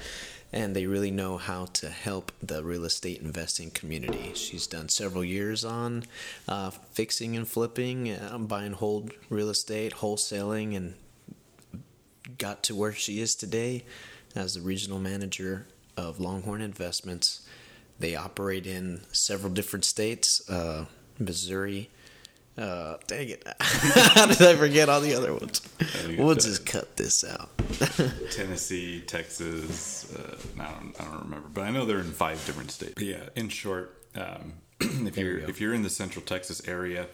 and 0.52 0.76
they 0.76 0.86
really 0.86 1.10
know 1.10 1.38
how 1.38 1.66
to 1.66 1.88
help 1.88 2.30
the 2.42 2.62
real 2.62 2.84
estate 2.84 3.20
investing 3.22 3.70
community. 3.70 4.32
She's 4.34 4.66
done 4.66 4.88
several 4.88 5.24
years 5.24 5.64
on 5.64 6.04
uh, 6.46 6.70
fixing 6.70 7.36
and 7.36 7.48
flipping, 7.48 8.12
uh, 8.12 8.38
buy 8.38 8.64
and 8.64 8.74
hold 8.74 9.12
real 9.30 9.48
estate, 9.48 9.94
wholesaling, 9.94 10.76
and 10.76 10.94
got 12.38 12.62
to 12.64 12.74
where 12.74 12.92
she 12.92 13.20
is 13.20 13.34
today 13.34 13.84
as 14.34 14.54
the 14.54 14.60
regional 14.60 14.98
manager 14.98 15.66
of 15.96 16.20
Longhorn 16.20 16.60
Investments 16.60 17.46
they 17.98 18.16
operate 18.16 18.66
in 18.66 19.02
several 19.12 19.52
different 19.52 19.84
states 19.84 20.48
uh, 20.50 20.86
Missouri. 21.18 21.88
Uh, 22.56 22.96
dang 23.06 23.30
it. 23.30 23.46
How 23.60 24.26
did 24.26 24.42
I 24.42 24.54
forget 24.56 24.88
all 24.88 25.00
the 25.00 25.14
other 25.14 25.32
ones? 25.32 25.62
We'll 26.18 26.34
just 26.34 26.66
cut 26.66 26.96
this 26.96 27.24
out. 27.24 27.50
Tennessee, 28.30 29.00
Texas. 29.00 30.14
Uh, 30.14 30.36
I, 30.60 30.70
don't, 30.70 30.94
I 31.00 31.04
don't 31.04 31.22
remember, 31.24 31.48
but 31.52 31.62
I 31.62 31.70
know 31.70 31.86
they're 31.86 32.00
in 32.00 32.12
five 32.12 32.44
different 32.44 32.70
states. 32.70 32.92
But 32.94 33.04
yeah, 33.04 33.28
in 33.34 33.48
short, 33.48 34.02
um, 34.14 34.54
if 34.80 35.16
you're 35.16 35.38
if 35.38 35.60
you're 35.60 35.72
in 35.72 35.82
the 35.82 35.90
Central 35.90 36.24
Texas 36.24 36.66
area, 36.68 37.06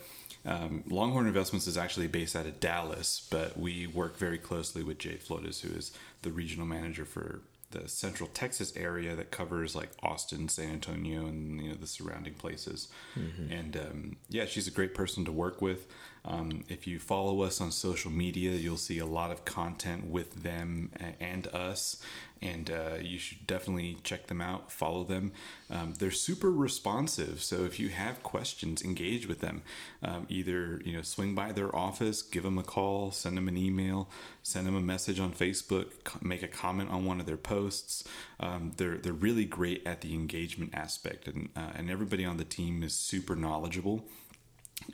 um, 0.44 0.82
Longhorn 0.88 1.26
Investments 1.26 1.66
is 1.66 1.78
actually 1.78 2.08
based 2.08 2.34
out 2.34 2.46
of 2.46 2.58
Dallas, 2.58 3.26
but 3.30 3.56
we 3.56 3.86
work 3.86 4.16
very 4.16 4.38
closely 4.38 4.82
with 4.82 4.98
Jade 4.98 5.22
Flores, 5.22 5.60
who 5.60 5.68
is 5.68 5.92
the 6.22 6.32
regional 6.32 6.66
manager 6.66 7.04
for 7.04 7.42
the 7.70 7.88
central 7.88 8.28
Texas 8.32 8.72
area 8.76 9.14
that 9.14 9.30
covers 9.30 9.74
like 9.74 9.90
Austin, 10.02 10.48
San 10.48 10.70
Antonio, 10.70 11.26
and 11.26 11.60
you 11.60 11.68
know 11.70 11.74
the 11.74 11.86
surrounding 11.86 12.34
places. 12.34 12.88
Mm-hmm. 13.16 13.52
And 13.52 13.76
um, 13.76 14.16
yeah, 14.28 14.46
she's 14.46 14.66
a 14.66 14.70
great 14.70 14.94
person 14.94 15.24
to 15.24 15.32
work 15.32 15.60
with. 15.60 15.86
Um, 16.24 16.64
if 16.68 16.86
you 16.86 16.98
follow 16.98 17.42
us 17.42 17.60
on 17.60 17.70
social 17.72 18.10
media, 18.10 18.52
you'll 18.52 18.76
see 18.76 18.98
a 18.98 19.06
lot 19.06 19.30
of 19.30 19.44
content 19.44 20.06
with 20.06 20.42
them 20.42 20.90
and 21.20 21.46
us 21.48 22.02
and 22.40 22.70
uh, 22.70 22.96
you 23.00 23.18
should 23.18 23.46
definitely 23.46 23.98
check 24.02 24.26
them 24.26 24.40
out, 24.40 24.70
follow 24.70 25.04
them. 25.04 25.32
Um, 25.70 25.94
they're 25.98 26.10
super 26.10 26.50
responsive, 26.50 27.42
so 27.42 27.64
if 27.64 27.80
you 27.80 27.88
have 27.88 28.22
questions, 28.22 28.82
engage 28.82 29.26
with 29.26 29.40
them. 29.40 29.62
Um, 30.02 30.26
either 30.28 30.80
you 30.84 30.92
know 30.92 31.02
swing 31.02 31.34
by 31.34 31.52
their 31.52 31.74
office, 31.74 32.22
give 32.22 32.44
them 32.44 32.58
a 32.58 32.62
call, 32.62 33.10
send 33.10 33.36
them 33.36 33.48
an 33.48 33.56
email, 33.56 34.08
send 34.42 34.66
them 34.66 34.76
a 34.76 34.80
message 34.80 35.18
on 35.18 35.32
Facebook, 35.32 36.22
make 36.22 36.42
a 36.42 36.48
comment 36.48 36.90
on 36.90 37.04
one 37.04 37.20
of 37.20 37.26
their 37.26 37.36
posts. 37.36 38.04
Um, 38.40 38.72
they're 38.76 38.98
they're 38.98 39.12
really 39.12 39.44
great 39.44 39.86
at 39.86 40.00
the 40.00 40.14
engagement 40.14 40.74
aspect, 40.74 41.26
and 41.26 41.48
uh, 41.56 41.72
and 41.74 41.90
everybody 41.90 42.24
on 42.24 42.36
the 42.36 42.44
team 42.44 42.82
is 42.82 42.94
super 42.94 43.34
knowledgeable. 43.34 44.04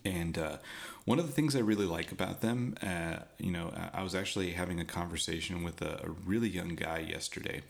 And 0.05 0.37
uh, 0.39 0.59
one 1.05 1.19
of 1.19 1.27
the 1.27 1.33
things 1.33 1.55
I 1.55 1.61
really 1.61 1.87
like 1.87 2.13
about 2.13 2.41
them, 2.41 2.77
uh, 2.83 3.17
you 3.39 3.51
know, 3.51 3.73
I 3.93 4.03
was 4.03 4.15
actually 4.15 4.53
having 4.53 4.81
a 4.81 4.85
conversation 4.85 5.63
with 5.63 5.83
a, 5.83 6.01
a 6.05 6.11
really 6.25 6.49
young 6.49 6.75
guy 6.75 6.99
yesterday. 6.99 7.63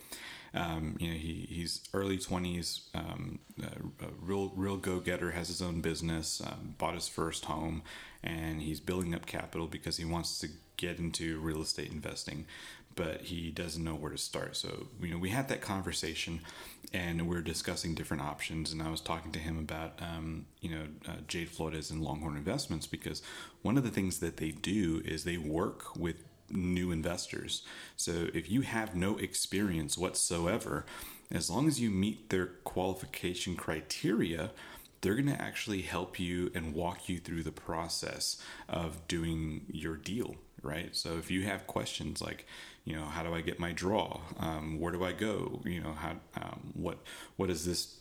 Um, 0.53 0.95
you 0.99 1.09
know, 1.09 1.17
he, 1.17 1.47
he's 1.49 1.81
early 1.93 2.17
20s, 2.17 2.81
um, 2.95 3.39
a 3.61 4.07
real, 4.21 4.53
real 4.55 4.77
go 4.77 4.99
getter, 4.99 5.31
has 5.31 5.49
his 5.49 5.61
own 5.61 5.81
business, 5.81 6.41
um, 6.45 6.75
bought 6.77 6.95
his 6.95 7.09
first 7.09 7.45
home, 7.45 7.83
and 8.23 8.61
he's 8.61 8.79
building 8.79 9.13
up 9.13 9.25
capital 9.25 9.67
because 9.67 9.97
he 9.97 10.05
wants 10.05 10.39
to 10.39 10.47
get 10.77 10.97
into 10.97 11.39
real 11.39 11.61
estate 11.61 11.91
investing 11.91 12.45
but 12.95 13.21
he 13.21 13.51
doesn't 13.51 13.83
know 13.83 13.95
where 13.95 14.11
to 14.11 14.17
start. 14.17 14.55
So, 14.55 14.87
you 15.01 15.09
know, 15.09 15.17
we 15.17 15.29
had 15.29 15.49
that 15.49 15.61
conversation 15.61 16.41
and 16.93 17.27
we 17.27 17.35
are 17.35 17.41
discussing 17.41 17.93
different 17.93 18.23
options. 18.23 18.71
And 18.71 18.81
I 18.81 18.89
was 18.89 19.01
talking 19.01 19.31
to 19.33 19.39
him 19.39 19.57
about, 19.59 19.99
um, 20.01 20.45
you 20.61 20.69
know, 20.69 20.83
uh, 21.07 21.15
Jade 21.27 21.49
Flores 21.49 21.91
and 21.91 22.01
Longhorn 22.01 22.37
Investments 22.37 22.87
because 22.87 23.21
one 23.61 23.77
of 23.77 23.83
the 23.83 23.89
things 23.89 24.19
that 24.19 24.37
they 24.37 24.51
do 24.51 25.01
is 25.03 25.23
they 25.23 25.37
work 25.37 25.95
with 25.97 26.23
new 26.49 26.91
investors. 26.91 27.63
So 27.97 28.27
if 28.33 28.49
you 28.49 28.61
have 28.61 28.95
no 28.95 29.17
experience 29.17 29.97
whatsoever, 29.97 30.85
as 31.31 31.49
long 31.49 31.67
as 31.67 31.79
you 31.79 31.89
meet 31.89 32.29
their 32.29 32.45
qualification 32.45 33.55
criteria, 33.55 34.51
they're 35.01 35.15
going 35.15 35.27
to 35.27 35.41
actually 35.41 35.81
help 35.81 36.19
you 36.19 36.51
and 36.55 36.73
walk 36.73 37.09
you 37.09 37.19
through 37.19 37.43
the 37.43 37.51
process 37.51 38.41
of 38.69 39.07
doing 39.07 39.65
your 39.69 39.97
deal, 39.97 40.35
right? 40.61 40.95
So 40.95 41.17
if 41.17 41.29
you 41.29 41.43
have 41.43 41.67
questions 41.67 42.21
like, 42.21 42.47
you 42.85 42.95
know 42.95 43.05
how 43.05 43.23
do 43.23 43.33
i 43.33 43.41
get 43.41 43.59
my 43.59 43.71
draw? 43.71 44.21
Um, 44.39 44.79
where 44.79 44.93
do 44.93 45.03
i 45.03 45.11
go? 45.11 45.61
You 45.65 45.81
know 45.81 45.93
how 45.93 46.11
um, 46.41 46.71
what 46.73 46.99
what 47.35 47.49
does 47.49 47.65
this 47.65 47.99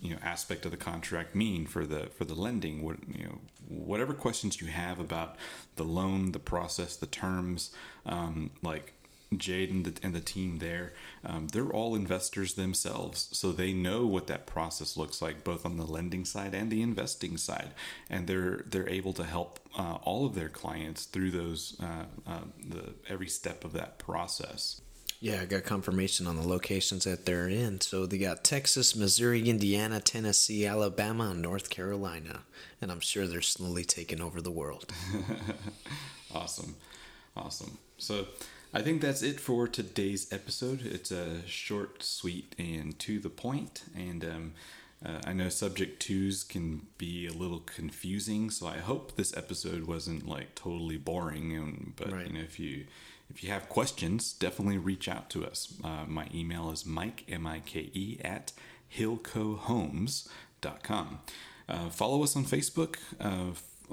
you 0.00 0.10
know 0.10 0.18
aspect 0.22 0.64
of 0.64 0.70
the 0.72 0.76
contract 0.76 1.34
mean 1.34 1.66
for 1.66 1.86
the 1.86 2.10
for 2.16 2.24
the 2.24 2.34
lending? 2.34 2.82
What 2.82 2.96
you 3.08 3.24
know 3.24 3.38
whatever 3.68 4.12
questions 4.12 4.60
you 4.60 4.66
have 4.66 4.98
about 4.98 5.36
the 5.76 5.84
loan 5.84 6.32
the 6.32 6.38
process 6.38 6.96
the 6.96 7.06
terms 7.06 7.70
um, 8.04 8.50
like 8.62 8.94
Jade 9.36 9.70
and 9.70 9.84
the, 9.84 9.94
and 10.02 10.14
the 10.14 10.20
team 10.20 10.58
there, 10.58 10.92
um, 11.24 11.48
they're 11.48 11.70
all 11.70 11.94
investors 11.94 12.54
themselves. 12.54 13.28
So 13.32 13.52
they 13.52 13.72
know 13.72 14.06
what 14.06 14.26
that 14.28 14.46
process 14.46 14.96
looks 14.96 15.20
like, 15.20 15.42
both 15.42 15.66
on 15.66 15.76
the 15.76 15.86
lending 15.86 16.24
side 16.24 16.54
and 16.54 16.70
the 16.70 16.82
investing 16.82 17.36
side. 17.36 17.70
And 18.08 18.26
they're, 18.26 18.62
they're 18.66 18.88
able 18.88 19.12
to 19.14 19.24
help 19.24 19.58
uh, 19.76 19.98
all 20.02 20.26
of 20.26 20.34
their 20.34 20.48
clients 20.48 21.04
through 21.06 21.32
those, 21.32 21.76
uh, 21.80 22.04
uh, 22.26 22.40
the, 22.68 22.94
every 23.08 23.28
step 23.28 23.64
of 23.64 23.72
that 23.72 23.98
process. 23.98 24.80
Yeah, 25.18 25.40
I 25.40 25.46
got 25.46 25.64
confirmation 25.64 26.26
on 26.26 26.36
the 26.36 26.46
locations 26.46 27.04
that 27.04 27.24
they're 27.24 27.48
in. 27.48 27.80
So 27.80 28.06
they 28.06 28.18
got 28.18 28.44
Texas, 28.44 28.94
Missouri, 28.94 29.48
Indiana, 29.48 30.00
Tennessee, 30.00 30.66
Alabama, 30.66 31.30
and 31.30 31.40
North 31.40 31.70
Carolina. 31.70 32.42
And 32.80 32.92
I'm 32.92 33.00
sure 33.00 33.26
they're 33.26 33.40
slowly 33.40 33.84
taking 33.84 34.20
over 34.20 34.42
the 34.42 34.50
world. 34.50 34.92
awesome. 36.34 36.76
Awesome. 37.34 37.78
So 37.98 38.26
I 38.74 38.82
think 38.82 39.00
that's 39.00 39.22
it 39.22 39.38
for 39.40 39.68
today's 39.68 40.30
episode. 40.32 40.84
It's 40.84 41.10
a 41.10 41.46
short, 41.46 42.02
sweet, 42.02 42.54
and 42.58 42.98
to 43.00 43.18
the 43.18 43.30
point. 43.30 43.84
And 43.96 44.24
um, 44.24 44.52
uh, 45.04 45.18
I 45.24 45.32
know 45.32 45.48
subject 45.48 46.00
twos 46.00 46.44
can 46.44 46.86
be 46.98 47.26
a 47.26 47.32
little 47.32 47.60
confusing, 47.60 48.50
so 48.50 48.66
I 48.66 48.76
hope 48.78 49.16
this 49.16 49.34
episode 49.36 49.84
wasn't 49.84 50.28
like 50.28 50.54
totally 50.54 50.96
boring. 50.96 51.54
And 51.56 51.92
but 51.96 52.12
right. 52.12 52.26
you 52.26 52.32
know, 52.34 52.40
if 52.40 52.58
you 52.58 52.86
if 53.30 53.44
you 53.44 53.50
have 53.50 53.68
questions, 53.68 54.32
definitely 54.32 54.78
reach 54.78 55.08
out 55.08 55.28
to 55.30 55.44
us. 55.44 55.74
Uh, 55.82 56.04
my 56.06 56.28
email 56.34 56.70
is 56.70 56.86
mike, 56.86 57.24
M-I-K-E, 57.28 58.20
at 58.22 58.52
hilcohomes.com. 58.96 61.18
Uh, 61.68 61.88
follow 61.88 62.22
us 62.22 62.36
on 62.36 62.44
Facebook. 62.44 62.98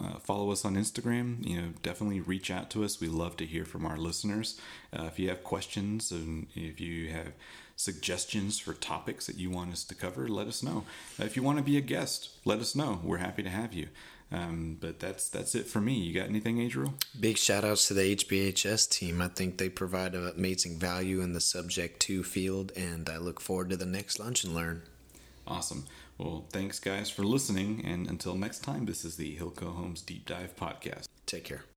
Uh, 0.02 0.18
follow 0.20 0.52
us 0.52 0.66
on 0.66 0.76
Instagram. 0.76 1.48
You 1.48 1.62
know, 1.62 1.68
definitely 1.84 2.20
reach 2.20 2.50
out 2.50 2.70
to 2.72 2.84
us. 2.84 3.00
We 3.00 3.08
love 3.08 3.38
to 3.38 3.46
hear 3.46 3.66
from 3.66 3.86
our 3.86 3.98
listeners. 3.98 4.60
Uh, 4.92 5.04
if 5.04 5.20
you 5.20 5.30
have 5.30 5.44
questions 5.44 6.12
and 6.12 6.48
if 6.56 6.80
you 6.80 7.10
have 7.10 7.34
suggestions 7.76 8.60
for 8.60 8.74
topics 8.74 9.28
that 9.28 9.38
you 9.38 9.50
want 9.50 9.72
us 9.72 9.84
to 9.84 9.96
cover, 9.96 10.28
let 10.28 10.48
us 10.48 10.64
know. 10.64 10.86
Uh, 11.20 11.26
if 11.26 11.36
you 11.36 11.44
want 11.44 11.58
to 11.58 11.64
be 11.64 11.78
a 11.78 11.82
guest, 11.82 12.30
let 12.46 12.60
us 12.60 12.76
know. 12.76 13.00
We're 13.04 13.18
happy 13.18 13.44
to 13.44 13.50
have 13.50 13.74
you. 13.74 13.88
Um, 14.32 14.78
but 14.82 15.00
that's 15.00 15.30
that's 15.30 15.54
it 15.54 15.68
for 15.68 15.80
me. 15.80 15.94
You 15.94 16.14
got 16.14 16.28
anything, 16.28 16.60
Adriel? 16.60 16.96
Big 17.20 17.38
shout 17.38 17.64
outs 17.64 17.88
to 17.88 17.94
the 17.94 18.16
HBHS 18.16 18.90
team. 18.90 19.22
I 19.22 19.28
think 19.28 19.58
they 19.58 19.70
provide 19.70 20.16
amazing 20.16 20.80
value 20.80 21.22
in 21.22 21.34
the 21.34 21.40
subject 21.40 22.00
to 22.04 22.24
field, 22.24 22.72
and 22.76 23.08
I 23.10 23.18
look 23.18 23.40
forward 23.40 23.70
to 23.70 23.78
the 23.78 23.86
next 23.86 24.20
lunch 24.20 24.44
and 24.44 24.56
learn. 24.56 24.82
Awesome. 25.46 25.86
Well, 26.18 26.46
thanks 26.52 26.80
guys 26.80 27.10
for 27.10 27.24
listening, 27.24 27.84
and 27.86 28.08
until 28.08 28.36
next 28.36 28.60
time, 28.60 28.86
this 28.86 29.04
is 29.04 29.16
the 29.16 29.36
Hilco 29.38 29.76
Homes 29.76 30.02
Deep 30.02 30.26
Dive 30.26 30.56
Podcast. 30.56 31.08
Take 31.26 31.46
care. 31.46 31.64